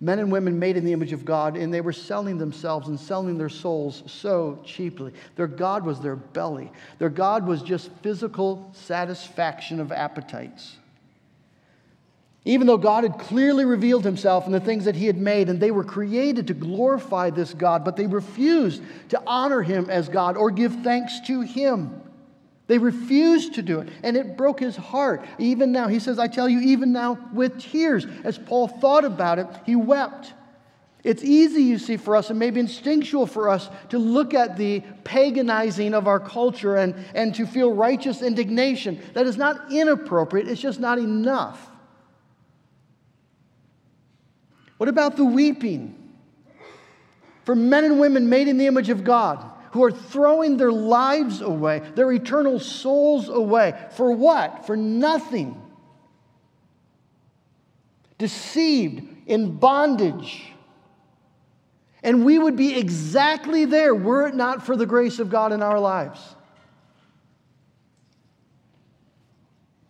Men 0.00 0.20
and 0.20 0.30
women 0.30 0.60
made 0.60 0.76
in 0.76 0.84
the 0.84 0.92
image 0.92 1.12
of 1.12 1.24
God, 1.24 1.56
and 1.56 1.74
they 1.74 1.80
were 1.80 1.92
selling 1.92 2.38
themselves 2.38 2.86
and 2.86 3.00
selling 3.00 3.36
their 3.36 3.48
souls 3.48 4.04
so 4.06 4.60
cheaply. 4.64 5.12
Their 5.34 5.48
God 5.48 5.84
was 5.84 5.98
their 5.98 6.14
belly. 6.14 6.70
Their 7.00 7.08
God 7.08 7.48
was 7.48 7.62
just 7.62 7.90
physical 8.00 8.70
satisfaction 8.74 9.80
of 9.80 9.90
appetites. 9.90 10.76
Even 12.44 12.68
though 12.68 12.78
God 12.78 13.02
had 13.02 13.18
clearly 13.18 13.64
revealed 13.64 14.04
himself 14.04 14.46
in 14.46 14.52
the 14.52 14.60
things 14.60 14.84
that 14.84 14.94
he 14.94 15.06
had 15.06 15.18
made, 15.18 15.48
and 15.48 15.58
they 15.58 15.72
were 15.72 15.82
created 15.82 16.46
to 16.46 16.54
glorify 16.54 17.30
this 17.30 17.54
God, 17.54 17.84
but 17.84 17.96
they 17.96 18.06
refused 18.06 18.80
to 19.08 19.20
honor 19.26 19.62
him 19.62 19.90
as 19.90 20.08
God 20.08 20.36
or 20.36 20.52
give 20.52 20.84
thanks 20.84 21.18
to 21.26 21.40
him. 21.40 22.00
They 22.70 22.78
refused 22.78 23.54
to 23.54 23.62
do 23.62 23.80
it, 23.80 23.88
and 24.04 24.16
it 24.16 24.36
broke 24.36 24.60
his 24.60 24.76
heart. 24.76 25.26
Even 25.40 25.72
now, 25.72 25.88
he 25.88 25.98
says, 25.98 26.20
I 26.20 26.28
tell 26.28 26.48
you, 26.48 26.60
even 26.60 26.92
now 26.92 27.18
with 27.32 27.60
tears. 27.60 28.06
As 28.22 28.38
Paul 28.38 28.68
thought 28.68 29.04
about 29.04 29.40
it, 29.40 29.48
he 29.66 29.74
wept. 29.74 30.32
It's 31.02 31.24
easy, 31.24 31.64
you 31.64 31.78
see, 31.78 31.96
for 31.96 32.14
us, 32.14 32.30
and 32.30 32.38
maybe 32.38 32.60
instinctual 32.60 33.26
for 33.26 33.48
us, 33.48 33.68
to 33.88 33.98
look 33.98 34.34
at 34.34 34.56
the 34.56 34.84
paganizing 35.02 35.94
of 35.94 36.06
our 36.06 36.20
culture 36.20 36.76
and, 36.76 36.94
and 37.12 37.34
to 37.34 37.44
feel 37.44 37.72
righteous 37.72 38.22
indignation. 38.22 39.02
That 39.14 39.26
is 39.26 39.36
not 39.36 39.72
inappropriate, 39.72 40.46
it's 40.46 40.60
just 40.60 40.78
not 40.78 41.00
enough. 41.00 41.68
What 44.76 44.88
about 44.88 45.16
the 45.16 45.24
weeping? 45.24 45.96
For 47.44 47.56
men 47.56 47.82
and 47.82 47.98
women 47.98 48.28
made 48.28 48.46
in 48.46 48.58
the 48.58 48.68
image 48.68 48.90
of 48.90 49.02
God 49.02 49.44
who 49.70 49.84
are 49.84 49.92
throwing 49.92 50.56
their 50.56 50.72
lives 50.72 51.40
away, 51.40 51.80
their 51.94 52.10
eternal 52.12 52.58
souls 52.58 53.28
away. 53.28 53.74
For 53.92 54.12
what? 54.12 54.66
For 54.66 54.76
nothing. 54.76 55.60
Deceived, 58.18 59.08
in 59.26 59.56
bondage. 59.56 60.52
And 62.02 62.24
we 62.24 62.38
would 62.38 62.56
be 62.56 62.76
exactly 62.76 63.64
there 63.64 63.94
were 63.94 64.28
it 64.28 64.34
not 64.34 64.64
for 64.64 64.76
the 64.76 64.86
grace 64.86 65.18
of 65.18 65.30
God 65.30 65.52
in 65.52 65.62
our 65.62 65.78
lives. 65.78 66.20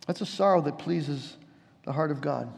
That's 0.07 0.21
a 0.21 0.25
sorrow 0.25 0.61
that 0.61 0.77
pleases 0.77 1.37
the 1.85 1.93
heart 1.93 2.11
of 2.11 2.21
God. 2.21 2.51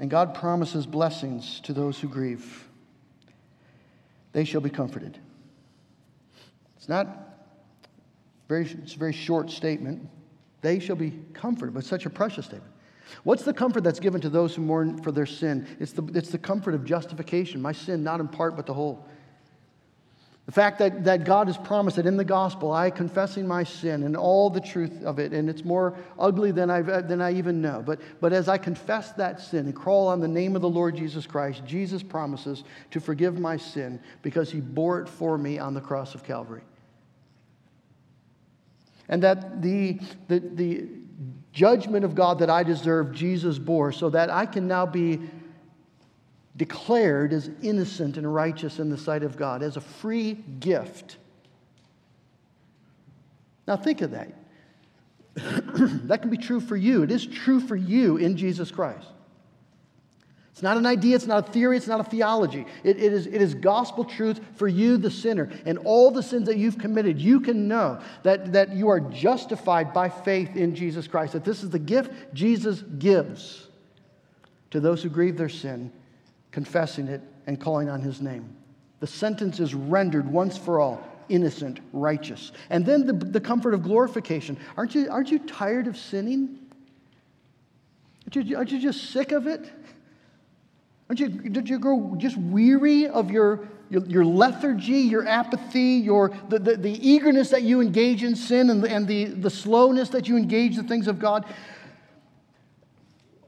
And 0.00 0.10
God 0.10 0.34
promises 0.34 0.86
blessings 0.86 1.60
to 1.60 1.72
those 1.72 2.00
who 2.00 2.08
grieve. 2.08 2.68
They 4.32 4.44
shall 4.44 4.60
be 4.60 4.70
comforted. 4.70 5.18
It's 6.76 6.88
not 6.88 7.06
very, 8.48 8.64
it's 8.64 8.94
a 8.94 8.98
very 8.98 9.12
short 9.12 9.50
statement. 9.50 10.08
They 10.62 10.78
shall 10.78 10.96
be 10.96 11.12
comforted, 11.32 11.74
but 11.74 11.84
such 11.84 12.06
a 12.06 12.10
precious 12.10 12.46
statement. 12.46 12.72
What's 13.24 13.44
the 13.44 13.52
comfort 13.52 13.84
that's 13.84 14.00
given 14.00 14.20
to 14.22 14.28
those 14.28 14.54
who 14.54 14.62
mourn 14.62 15.02
for 15.02 15.12
their 15.12 15.26
sin? 15.26 15.66
It's 15.78 15.92
the, 15.92 16.02
it's 16.14 16.30
the 16.30 16.38
comfort 16.38 16.74
of 16.74 16.84
justification. 16.84 17.60
My 17.60 17.72
sin, 17.72 18.02
not 18.02 18.20
in 18.20 18.28
part, 18.28 18.56
but 18.56 18.66
the 18.66 18.74
whole. 18.74 19.06
The 20.46 20.52
fact 20.52 20.80
that, 20.80 21.04
that 21.04 21.24
God 21.24 21.46
has 21.46 21.56
promised 21.56 21.96
that 21.96 22.06
in 22.06 22.16
the 22.16 22.24
gospel, 22.24 22.72
I 22.72 22.90
confessing 22.90 23.46
my 23.46 23.62
sin 23.62 24.02
and 24.02 24.16
all 24.16 24.50
the 24.50 24.60
truth 24.60 25.04
of 25.04 25.20
it, 25.20 25.32
and 25.32 25.48
it's 25.48 25.64
more 25.64 25.96
ugly 26.18 26.50
than, 26.50 26.68
i 26.68 26.80
uh, 26.80 27.00
than 27.00 27.20
I 27.20 27.32
even 27.34 27.62
know. 27.62 27.80
But, 27.84 28.00
but 28.20 28.32
as 28.32 28.48
I 28.48 28.58
confess 28.58 29.12
that 29.12 29.40
sin 29.40 29.66
and 29.66 29.74
crawl 29.74 30.08
on 30.08 30.20
the 30.20 30.26
name 30.26 30.56
of 30.56 30.62
the 30.62 30.68
Lord 30.68 30.96
Jesus 30.96 31.26
Christ, 31.28 31.64
Jesus 31.64 32.02
promises 32.02 32.64
to 32.90 33.00
forgive 33.00 33.38
my 33.38 33.56
sin 33.56 34.00
because 34.22 34.50
he 34.50 34.60
bore 34.60 35.00
it 35.00 35.08
for 35.08 35.38
me 35.38 35.60
on 35.60 35.74
the 35.74 35.80
cross 35.80 36.14
of 36.16 36.24
Calvary. 36.24 36.62
And 39.08 39.22
that 39.22 39.62
the, 39.62 40.00
the, 40.26 40.40
the 40.40 40.88
judgment 41.52 42.04
of 42.04 42.16
God 42.16 42.40
that 42.40 42.50
I 42.50 42.64
deserve, 42.64 43.12
Jesus 43.12 43.60
bore, 43.60 43.92
so 43.92 44.10
that 44.10 44.28
I 44.28 44.46
can 44.46 44.66
now 44.66 44.86
be 44.86 45.20
declared 46.56 47.32
as 47.32 47.50
innocent 47.62 48.16
and 48.16 48.32
righteous 48.32 48.78
in 48.78 48.90
the 48.90 48.98
sight 48.98 49.22
of 49.22 49.36
God, 49.36 49.62
as 49.62 49.76
a 49.76 49.80
free 49.80 50.34
gift. 50.34 51.16
Now, 53.66 53.76
think 53.76 54.02
of 54.02 54.10
that. 54.10 54.28
that 55.34 56.20
can 56.20 56.30
be 56.30 56.36
true 56.36 56.60
for 56.60 56.76
you. 56.76 57.02
It 57.02 57.10
is 57.10 57.26
true 57.26 57.60
for 57.60 57.76
you 57.76 58.18
in 58.18 58.36
Jesus 58.36 58.70
Christ. 58.70 59.06
It's 60.50 60.62
not 60.62 60.76
an 60.76 60.84
idea, 60.84 61.16
it's 61.16 61.26
not 61.26 61.48
a 61.48 61.52
theory, 61.52 61.78
it's 61.78 61.86
not 61.86 62.00
a 62.00 62.04
theology. 62.04 62.66
It, 62.84 62.98
it, 62.98 63.12
is, 63.14 63.26
it 63.26 63.40
is 63.40 63.54
gospel 63.54 64.04
truth 64.04 64.38
for 64.56 64.68
you, 64.68 64.98
the 64.98 65.10
sinner. 65.10 65.50
And 65.64 65.78
all 65.78 66.10
the 66.10 66.22
sins 66.22 66.46
that 66.48 66.58
you've 66.58 66.76
committed, 66.76 67.18
you 67.18 67.40
can 67.40 67.66
know 67.66 67.98
that, 68.24 68.52
that 68.52 68.76
you 68.76 68.90
are 68.90 69.00
justified 69.00 69.94
by 69.94 70.10
faith 70.10 70.54
in 70.54 70.74
Jesus 70.74 71.08
Christ, 71.08 71.32
that 71.32 71.44
this 71.44 71.62
is 71.62 71.70
the 71.70 71.78
gift 71.78 72.34
Jesus 72.34 72.82
gives 72.82 73.68
to 74.70 74.80
those 74.80 75.02
who 75.02 75.08
grieve 75.08 75.38
their 75.38 75.48
sin 75.48 75.90
confessing 76.52 77.08
it, 77.08 77.20
and 77.46 77.60
calling 77.60 77.88
on 77.88 78.00
his 78.00 78.20
name. 78.20 78.56
The 79.00 79.06
sentence 79.06 79.58
is 79.58 79.74
rendered 79.74 80.30
once 80.30 80.56
for 80.56 80.78
all 80.78 81.02
innocent, 81.28 81.80
righteous. 81.92 82.52
And 82.70 82.84
then 82.84 83.06
the, 83.06 83.12
the 83.14 83.40
comfort 83.40 83.74
of 83.74 83.82
glorification. 83.82 84.58
Aren't 84.76 84.94
you, 84.94 85.10
aren't 85.10 85.30
you 85.30 85.38
tired 85.38 85.86
of 85.86 85.96
sinning? 85.96 86.58
Aren't 88.26 88.48
you, 88.48 88.56
aren't 88.56 88.70
you 88.70 88.78
just 88.78 89.10
sick 89.10 89.32
of 89.32 89.46
it? 89.46 89.68
Aren't 91.08 91.20
you, 91.20 91.28
did 91.28 91.68
you 91.68 91.78
grow 91.78 92.14
just 92.16 92.36
weary 92.36 93.06
of 93.06 93.30
your, 93.30 93.68
your, 93.90 94.04
your 94.06 94.24
lethargy, 94.24 95.00
your 95.00 95.26
apathy, 95.26 95.80
your, 95.80 96.32
the, 96.48 96.58
the, 96.58 96.76
the, 96.76 97.08
eagerness 97.08 97.50
that 97.50 97.62
you 97.62 97.80
engage 97.80 98.22
in 98.22 98.36
sin 98.36 98.70
and, 98.70 98.84
and 98.84 99.08
the, 99.08 99.24
the 99.26 99.50
slowness 99.50 100.10
that 100.10 100.28
you 100.28 100.36
engage 100.36 100.76
the 100.76 100.82
things 100.82 101.08
of 101.08 101.18
God? 101.18 101.44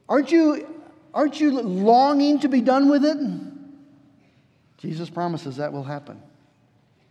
Aren't 0.07 0.31
you 0.31 0.67
Aren't 1.15 1.39
you 1.39 1.61
longing 1.61 2.39
to 2.41 2.49
be 2.49 2.59
done 2.59 2.89
with 2.89 3.05
it? 3.05 3.17
Jesus 4.77 5.09
promises 5.09 5.55
that 5.55 5.71
will 5.71 5.85
happen. 5.85 6.21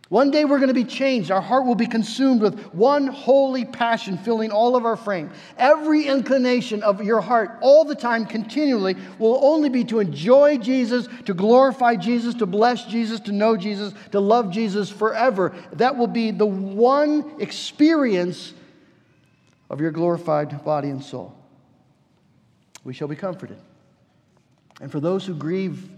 One 0.09 0.29
day 0.29 0.45
we're 0.45 0.59
going 0.59 0.67
to 0.67 0.75
be 0.75 0.83
changed. 0.83 1.31
Our 1.31 1.41
heart 1.41 1.65
will 1.65 1.73
be 1.73 1.87
consumed 1.87 2.39
with 2.39 2.59
one 2.75 3.07
holy 3.07 3.65
passion 3.65 4.19
filling 4.19 4.51
all 4.51 4.75
of 4.75 4.85
our 4.85 4.95
frame. 4.95 5.31
Every 5.57 6.05
inclination 6.05 6.83
of 6.83 7.03
your 7.03 7.21
heart, 7.21 7.57
all 7.61 7.83
the 7.83 7.95
time, 7.95 8.27
continually, 8.27 8.95
will 9.17 9.43
only 9.43 9.69
be 9.69 9.83
to 9.85 9.99
enjoy 9.99 10.59
Jesus, 10.59 11.07
to 11.25 11.33
glorify 11.33 11.95
Jesus, 11.95 12.35
to 12.35 12.45
bless 12.45 12.85
Jesus, 12.85 13.19
to 13.21 13.31
know 13.31 13.57
Jesus, 13.57 13.95
to 14.11 14.19
love 14.19 14.51
Jesus 14.51 14.91
forever. 14.91 15.55
That 15.73 15.97
will 15.97 16.05
be 16.05 16.29
the 16.29 16.45
one 16.45 17.41
experience 17.41 18.53
of 19.71 19.81
your 19.81 19.89
glorified 19.89 20.63
body 20.63 20.91
and 20.91 21.03
soul. 21.03 21.35
We 22.83 22.93
shall 22.93 23.07
be 23.07 23.15
comforted. 23.15 23.57
And 24.81 24.91
for 24.91 24.99
those 24.99 25.25
who 25.25 25.33
grieve 25.33 25.89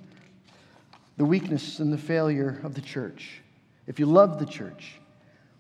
the 1.18 1.26
weakness 1.26 1.80
and 1.80 1.92
the 1.92 1.98
failure 1.98 2.60
of 2.64 2.76
the 2.76 2.82
church, 2.82 3.42
if 3.88 4.00
you 4.00 4.06
love 4.06 4.40
the 4.40 4.46
church, 4.46 5.00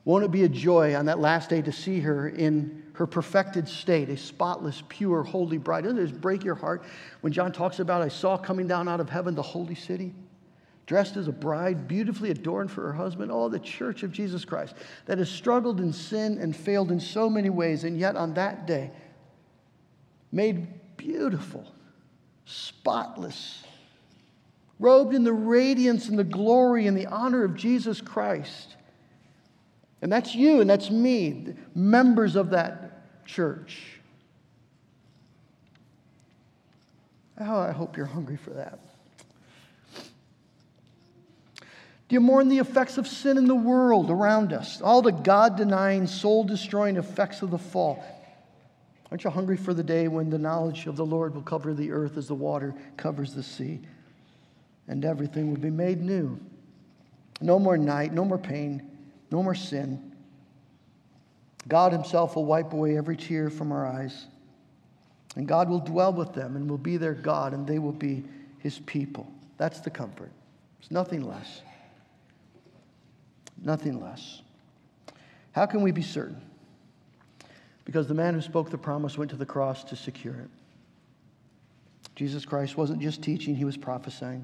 won't 0.05 0.23
it 0.23 0.31
be 0.31 0.43
a 0.43 0.49
joy 0.49 0.95
on 0.95 1.07
that 1.07 1.19
last 1.19 1.49
day 1.49 1.61
to 1.61 1.71
see 1.71 1.99
her 1.99 2.29
in 2.29 2.83
her 2.93 3.05
perfected 3.05 3.67
state, 3.67 4.07
a 4.09 4.15
spotless, 4.15 4.81
pure, 4.87 5.23
holy 5.23 5.57
bride? 5.57 5.83
Doesn't 5.83 5.99
it 5.99 6.21
break 6.21 6.43
your 6.43 6.55
heart 6.55 6.83
when 7.21 7.33
John 7.33 7.51
talks 7.51 7.79
about, 7.79 8.01
I 8.01 8.07
saw 8.07 8.37
coming 8.37 8.67
down 8.67 8.87
out 8.87 8.99
of 8.99 9.09
heaven 9.09 9.35
the 9.35 9.41
holy 9.41 9.75
city, 9.75 10.13
dressed 10.85 11.17
as 11.17 11.27
a 11.27 11.33
bride, 11.33 11.89
beautifully 11.89 12.31
adorned 12.31 12.71
for 12.71 12.83
her 12.83 12.93
husband? 12.93 13.31
Oh, 13.33 13.49
the 13.49 13.59
church 13.59 14.03
of 14.03 14.13
Jesus 14.13 14.45
Christ 14.45 14.75
that 15.07 15.17
has 15.17 15.29
struggled 15.29 15.81
in 15.81 15.91
sin 15.91 16.37
and 16.37 16.55
failed 16.55 16.89
in 16.89 16.99
so 16.99 17.29
many 17.29 17.49
ways, 17.49 17.83
and 17.83 17.99
yet 17.99 18.15
on 18.15 18.33
that 18.35 18.65
day, 18.65 18.91
made 20.31 20.67
beautiful, 20.95 21.65
spotless, 22.47 23.63
robed 24.79 25.13
in 25.13 25.23
the 25.23 25.33
radiance 25.33 26.07
and 26.07 26.17
the 26.17 26.23
glory 26.23 26.87
and 26.87 26.97
the 26.97 27.05
honor 27.05 27.43
of 27.43 27.55
Jesus 27.55 28.01
Christ. 28.01 28.75
And 30.01 30.11
that's 30.11 30.33
you 30.33 30.61
and 30.61 30.69
that's 30.69 30.89
me, 30.89 31.53
members 31.75 32.35
of 32.35 32.51
that 32.51 33.25
church. 33.25 33.99
Oh, 37.39 37.59
I 37.59 37.71
hope 37.71 37.97
you're 37.97 38.05
hungry 38.05 38.37
for 38.37 38.51
that. 38.51 38.79
Do 42.07 42.13
you 42.13 42.21
mourn 42.21 42.47
the 42.47 42.59
effects 42.59 42.97
of 42.97 43.05
sin 43.05 43.37
in 43.37 43.47
the 43.47 43.55
world 43.55 44.09
around 44.09 44.53
us? 44.53 44.81
All 44.81 45.01
the 45.01 45.11
God 45.11 45.57
denying, 45.57 46.07
soul 46.07 46.45
destroying 46.45 46.95
effects 46.95 47.41
of 47.41 47.51
the 47.51 47.57
fall. 47.57 48.03
Aren't 49.09 49.23
you 49.23 49.29
hungry 49.29 49.57
for 49.57 49.73
the 49.73 49.83
day 49.83 50.07
when 50.07 50.29
the 50.29 50.37
knowledge 50.37 50.85
of 50.87 50.97
the 50.97 51.05
Lord 51.05 51.33
will 51.33 51.41
cover 51.41 51.73
the 51.73 51.91
earth 51.91 52.17
as 52.17 52.27
the 52.27 52.35
water 52.35 52.75
covers 52.97 53.33
the 53.33 53.43
sea? 53.43 53.81
and 54.87 55.03
everything 55.03 55.49
will 55.49 55.59
be 55.59 55.69
made 55.69 56.01
new. 56.01 56.39
No 57.41 57.59
more 57.59 57.77
night, 57.77 58.13
no 58.13 58.25
more 58.25 58.37
pain, 58.37 58.89
no 59.31 59.43
more 59.43 59.55
sin. 59.55 60.15
God 61.67 61.91
Himself 61.91 62.35
will 62.35 62.45
wipe 62.45 62.73
away 62.73 62.97
every 62.97 63.17
tear 63.17 63.49
from 63.49 63.71
our 63.71 63.85
eyes. 63.85 64.25
And 65.35 65.47
God 65.47 65.69
will 65.69 65.79
dwell 65.79 66.13
with 66.13 66.33
them 66.33 66.55
and 66.55 66.69
will 66.69 66.77
be 66.77 66.97
their 66.97 67.13
God, 67.13 67.53
and 67.53 67.67
they 67.67 67.79
will 67.79 67.91
be 67.91 68.23
His 68.59 68.79
people. 68.79 69.31
That's 69.57 69.81
the 69.81 69.89
comfort. 69.89 70.31
It's 70.79 70.89
nothing 70.89 71.27
less. 71.27 71.61
Nothing 73.61 74.01
less. 74.01 74.41
How 75.51 75.65
can 75.65 75.81
we 75.81 75.91
be 75.91 76.01
certain? 76.01 76.41
Because 77.87 78.05
the 78.09 78.13
man 78.13 78.33
who 78.33 78.41
spoke 78.41 78.69
the 78.69 78.77
promise 78.77 79.17
went 79.17 79.31
to 79.31 79.37
the 79.37 79.45
cross 79.45 79.85
to 79.85 79.95
secure 79.95 80.33
it. 80.33 80.49
Jesus 82.17 82.43
Christ 82.43 82.75
wasn't 82.75 83.01
just 83.01 83.21
teaching, 83.21 83.55
he 83.55 83.63
was 83.63 83.77
prophesying. 83.77 84.43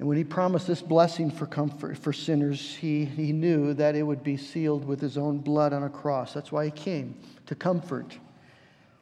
And 0.00 0.08
when 0.08 0.16
he 0.16 0.24
promised 0.24 0.66
this 0.66 0.82
blessing 0.82 1.30
for 1.30 1.46
comfort 1.46 1.96
for 1.96 2.12
sinners, 2.12 2.74
he, 2.74 3.04
he 3.04 3.30
knew 3.30 3.72
that 3.74 3.94
it 3.94 4.02
would 4.02 4.24
be 4.24 4.36
sealed 4.36 4.84
with 4.84 5.00
his 5.00 5.16
own 5.16 5.38
blood 5.38 5.72
on 5.72 5.84
a 5.84 5.88
cross. 5.88 6.34
That's 6.34 6.50
why 6.50 6.64
he 6.64 6.72
came 6.72 7.14
to 7.46 7.54
comfort 7.54 8.18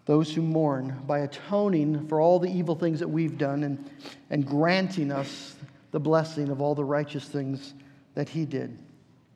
those 0.04 0.34
who 0.34 0.42
mourn 0.42 1.00
by 1.06 1.20
atoning 1.20 2.06
for 2.08 2.20
all 2.20 2.38
the 2.38 2.50
evil 2.50 2.74
things 2.74 2.98
that 2.98 3.08
we've 3.08 3.38
done 3.38 3.64
and, 3.64 3.90
and 4.28 4.44
granting 4.44 5.10
us 5.10 5.56
the 5.92 6.00
blessing 6.00 6.50
of 6.50 6.60
all 6.60 6.74
the 6.74 6.84
righteous 6.84 7.24
things 7.24 7.72
that 8.14 8.28
he 8.28 8.44
did. 8.44 8.78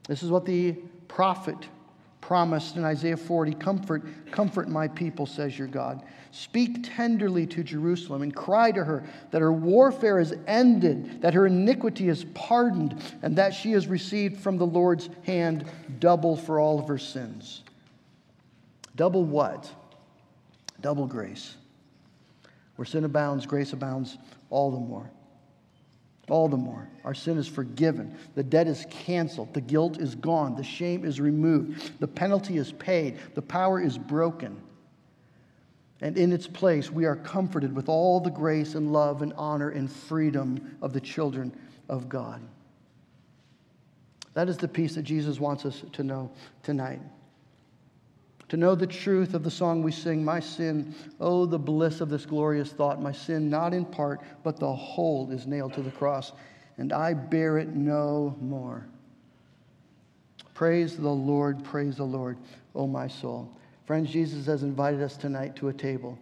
This 0.07 0.23
is 0.23 0.31
what 0.31 0.45
the 0.45 0.73
prophet 1.09 1.57
promised 2.23 2.77
in 2.77 2.85
Isaiah 2.85 3.19
40 3.19 3.53
Comfort, 3.55 4.03
comfort 4.31 4.69
my 4.71 4.89
people, 4.89 5.27
says 5.27 5.59
your 5.59 5.69
God. 5.69 6.03
Speak 6.31 6.89
tenderly 6.97 7.47
to 7.49 7.63
Jerusalem 7.63 8.23
and 8.23 8.35
cry 8.35 8.73
to 8.73 8.83
her 8.83 9.05
that 9.33 9.43
her 9.43 9.53
warfare 9.53 10.19
is 10.19 10.35
ended, 10.47 11.21
that 11.21 11.35
her 11.35 11.47
iniquity 11.47 12.09
is 12.09 12.25
pardoned, 12.33 13.03
and 13.21 13.37
that 13.37 13.53
she 13.53 13.73
has 13.73 13.87
received 13.87 14.41
from 14.41 14.57
the 14.57 14.67
Lord's 14.67 15.11
hand 15.25 15.67
double 15.99 16.35
for 16.35 16.59
all 16.59 16.79
of 16.79 16.89
her 16.89 16.97
sins. 16.97 17.65
Double 18.97 19.25
what? 19.25 19.71
Double 20.81 21.07
grace. 21.07 21.57
Where 22.77 22.87
sin 22.87 23.05
abounds, 23.05 23.45
grace 23.45 23.75
abounds 23.75 24.17
all 24.49 24.71
the 24.71 24.79
more. 24.79 25.11
All 26.29 26.49
the 26.49 26.57
more. 26.57 26.89
Our 27.05 27.15
sin 27.15 27.37
is 27.37 27.49
forgiven. 27.49 28.17
The 28.35 28.45
debt 28.45 28.69
is 28.69 28.87
canceled. 28.91 29.55
The 29.55 29.61
guilt 29.61 29.99
is 29.99 30.15
gone. 30.15 30.55
The 30.55 30.63
shame 30.63 31.05
is 31.05 31.21
removed. 31.21 31.99
The 32.01 32.07
penalty 32.07 32.59
is 32.59 32.73
paid. 32.73 33.19
The 33.35 33.43
power 33.43 33.81
is 33.81 33.99
broken. 33.99 34.61
And 36.01 36.17
in 36.17 36.33
its 36.33 36.47
place, 36.47 36.91
we 36.91 37.05
are 37.05 37.17
comforted 37.17 37.75
with 37.75 37.89
all 37.89 38.21
the 38.21 38.31
grace 38.31 38.75
and 38.75 38.93
love 38.93 39.23
and 39.23 39.33
honor 39.35 39.71
and 39.71 39.91
freedom 39.91 40.77
of 40.83 40.93
the 40.93 41.01
children 41.01 41.55
of 41.89 42.09
God. 42.09 42.41
That 44.35 44.49
is 44.49 44.57
the 44.57 44.69
peace 44.69 44.95
that 44.95 45.03
Jesus 45.03 45.39
wants 45.39 45.65
us 45.67 45.83
to 45.93 46.03
know 46.03 46.31
tonight. 46.63 47.01
To 48.53 48.59
know 48.59 48.75
the 48.75 48.87
truth 48.87 49.33
of 49.33 49.45
the 49.45 49.51
song 49.51 49.83
we 49.83 49.93
sing, 49.93 50.23
My 50.23 50.39
sin, 50.39 50.95
oh, 51.19 51.47
the 51.47 51.59
bliss 51.59 52.03
of 52.03 52.11
this 52.11 52.27
glorious 52.27 52.71
thought, 52.71 53.01
my 53.01 53.11
sin, 53.11 53.49
not 53.49 53.73
in 53.73 53.87
part, 53.87 54.21
but 54.43 54.59
the 54.59 54.71
whole 54.71 55.31
is 55.31 55.47
nailed 55.47 55.73
to 55.73 55.81
the 55.81 55.91
cross, 55.91 56.33
and 56.77 56.93
I 56.93 57.15
bear 57.15 57.57
it 57.57 57.71
no 57.71 58.37
more. 58.43 58.87
Praise 60.53 60.99
the 60.99 61.09
Lord, 61.09 61.65
praise 61.65 61.97
the 61.97 62.05
Lord, 62.05 62.37
oh, 62.75 62.87
my 62.87 63.09
soul. 63.09 63.51
Friends, 63.87 64.11
Jesus 64.11 64.45
has 64.45 64.63
invited 64.63 65.01
us 65.01 65.17
tonight 65.17 65.57
to 65.57 65.69
a 65.69 65.73
table 65.73 66.19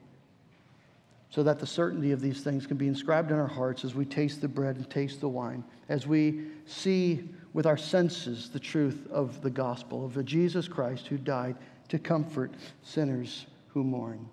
so 1.31 1.43
that 1.43 1.59
the 1.59 1.67
certainty 1.67 2.13
of 2.13 2.21
these 2.21 2.43
things 2.43 2.65
can 2.65 2.77
be 2.77 2.87
inscribed 2.87 3.33
in 3.33 3.39
our 3.39 3.49
hearts 3.49 3.85
as 3.85 3.97
we 3.97 4.05
taste 4.05 4.41
the 4.41 4.47
bread 4.47 4.77
and 4.77 4.89
taste 4.89 5.21
the 5.21 5.29
wine, 5.29 5.65
as 5.89 6.07
we 6.07 6.43
see 6.65 7.29
with 7.55 7.67
our 7.67 7.77
senses 7.77 8.51
the 8.51 8.61
truth 8.61 9.09
of 9.11 9.43
the 9.43 9.51
gospel 9.51 10.05
of 10.05 10.25
Jesus 10.25 10.69
Christ 10.69 11.09
who 11.09 11.19
died 11.19 11.57
to 11.91 11.99
comfort 11.99 12.53
sinners 12.83 13.47
who 13.69 13.85
mourn. 13.85 14.29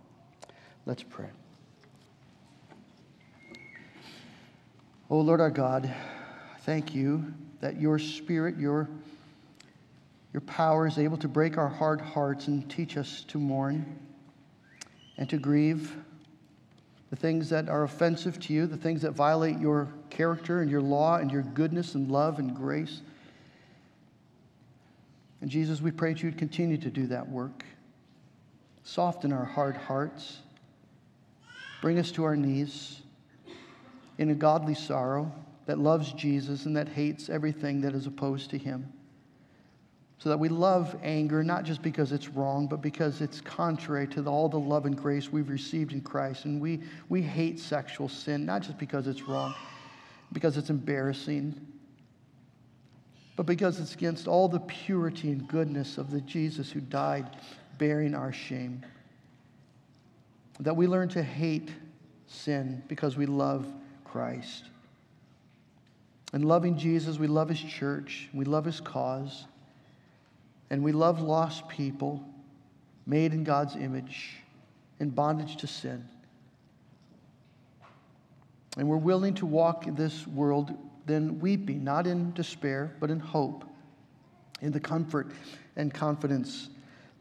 Let's 0.86 1.04
pray. 1.04 1.30
Oh 5.10 5.20
Lord 5.20 5.42
our 5.42 5.50
God, 5.50 5.94
thank 6.62 6.94
you 6.94 7.34
that 7.62 7.80
your 7.82 8.00
spirit, 8.00 8.58
your 8.58 8.88
your 10.34 10.42
power 10.42 10.86
is 10.86 11.00
able 11.00 11.18
to 11.18 11.28
break 11.28 11.58
our 11.58 11.68
hard 11.68 12.00
hearts 12.00 12.48
and 12.48 12.70
teach 12.70 12.96
us 12.96 13.24
to 13.30 13.40
mourn 13.40 13.98
and 15.18 15.28
to 15.30 15.38
grieve 15.38 15.96
the 17.10 17.16
things 17.16 17.50
that 17.50 17.70
are 17.70 17.84
offensive 17.84 18.40
to 18.42 18.54
you, 18.54 18.68
the 18.68 18.78
things 18.78 19.02
that 19.02 19.14
violate 19.14 19.58
your 19.58 19.88
character 20.12 20.62
and 20.62 20.70
your 20.70 20.82
law 20.82 21.18
and 21.18 21.32
your 21.32 21.42
goodness 21.42 21.96
and 21.96 22.12
love 22.12 22.38
and 22.38 22.56
grace. 22.56 23.02
And 25.42 25.50
Jesus, 25.50 25.82
we 25.82 25.92
pray 25.92 26.14
that 26.14 26.24
you 26.24 26.30
would 26.30 26.38
continue 26.38 26.78
to 26.78 26.90
do 26.90 27.08
that 27.08 27.28
work. 27.30 27.64
Soften 28.84 29.32
our 29.32 29.46
hard 29.46 29.78
hearts. 29.78 30.40
Bring 31.82 32.00
us 32.00 32.12
to 32.12 32.24
our 32.24 32.36
knees 32.36 33.02
in 34.18 34.32
a 34.32 34.36
godly 34.36 34.74
sorrow 34.74 35.32
that 35.68 35.78
loves 35.78 36.12
Jesus 36.14 36.66
and 36.66 36.76
that 36.76 36.90
hates 36.90 37.30
everything 37.30 37.82
that 37.82 37.94
is 37.94 38.08
opposed 38.08 38.50
to 38.52 38.58
him 38.58 38.92
so 40.20 40.30
that 40.30 40.38
we 40.38 40.50
love 40.50 40.96
anger 41.04 41.44
not 41.44 41.64
just 41.64 41.82
because 41.82 42.12
it's 42.12 42.28
wrong, 42.30 42.68
but 42.68 42.82
because 42.82 43.22
it's 43.22 43.40
contrary 43.40 44.08
to 44.08 44.26
all 44.26 44.50
the 44.50 44.60
love 44.60 44.86
and 44.86 44.98
grace 44.98 45.32
we've 45.32 45.50
received 45.50 45.94
in 45.94 46.02
Christ. 46.02 46.46
And 46.46 46.60
we, 46.60 46.82
we 47.08 47.22
hate 47.22 47.60
sexual 47.60 48.10
sin, 48.10 48.46
not 48.46 48.64
just 48.64 48.80
because 48.80 49.08
it's 49.08 49.24
wrong, 49.24 49.54
because 50.34 50.58
it's 50.58 50.72
embarrassing, 50.72 51.56
but 53.38 53.46
because 53.46 53.80
it's 53.80 53.94
against 53.94 54.28
all 54.28 54.50
the 54.50 54.60
purity 54.60 55.30
and 55.30 55.48
goodness 55.48 56.00
of 56.00 56.10
the 56.10 56.20
Jesus 56.22 56.72
who 56.72 56.82
died 56.82 57.38
bearing 57.78 58.16
our 58.16 58.34
shame. 58.34 58.84
That 60.60 60.76
we 60.76 60.88
learn 60.88 61.08
to 61.10 61.22
hate 61.22 61.70
sin 62.26 62.82
because 62.88 63.16
we 63.16 63.28
love 63.28 63.72
Christ. 64.04 64.64
And 66.34 66.44
loving 66.44 66.80
Jesus, 66.80 67.20
we 67.20 67.28
love 67.28 67.48
his 67.48 67.62
church, 67.62 68.28
we 68.34 68.44
love 68.44 68.66
his 68.66 68.82
cause. 68.82 69.46
And 70.72 70.84
we 70.84 70.92
love 70.92 71.22
lost 71.22 71.70
people 71.70 72.28
made 73.06 73.34
in 73.34 73.44
God's 73.44 73.76
image, 73.76 74.32
in 75.00 75.12
bondage 75.12 75.58
to 75.58 75.68
sin. 75.68 76.06
And 78.78 78.90
we're 78.90 78.98
willing 78.98 79.36
to 79.36 79.46
walk 79.46 79.86
this 79.96 80.26
world 80.26 80.76
then 81.08 81.40
weeping, 81.40 81.84
not 81.84 82.06
in 82.06 82.34
despair, 82.34 82.96
but 83.00 83.10
in 83.10 83.20
hope, 83.20 83.64
in 84.62 84.72
the 84.72 84.80
comfort 84.80 85.32
and 85.76 85.94
confidence 85.94 86.70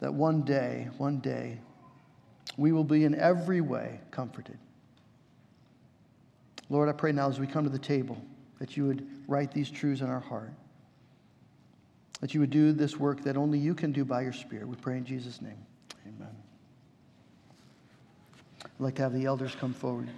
that 0.01 0.13
one 0.13 0.43
day, 0.43 0.89
one 0.99 1.19
day, 1.21 1.59
we 2.57 2.73
will 2.73 2.85
be 2.85 3.05
in 3.05 3.15
every 3.15 3.61
way 3.61 4.01
comforted. 4.11 4.59
Lord, 6.69 6.89
I 6.89 6.93
pray 6.93 7.13
now 7.13 7.29
as 7.29 7.39
we 7.39 7.47
come 7.47 7.65
to 7.65 7.71
the 7.71 7.79
table 7.79 8.21
that 8.59 8.77
you 8.77 8.87
would 8.87 9.07
write 9.29 9.53
these 9.53 9.71
truths 9.71 10.01
in 10.01 10.09
our 10.09 10.21
heart, 10.21 10.53
that 12.21 12.35
you 12.35 12.41
would 12.41 12.51
do 12.51 12.73
this 12.73 12.97
work 12.97 13.23
that 13.23 13.37
only 13.37 13.59
you 13.59 13.75
can 13.75 13.93
do 13.93 14.05
by 14.05 14.23
your 14.23 14.33
Spirit. 14.33 14.67
We 14.67 14.77
pray 14.77 14.97
in 14.97 15.05
Jesus' 15.05 15.41
name. 15.41 15.59
Amen. 16.07 16.35
I'd 18.65 18.71
like 18.81 18.95
to 18.97 19.03
have 19.03 19.13
the 19.13 19.27
elders 19.27 19.55
come 19.55 19.73
forward. 19.73 20.09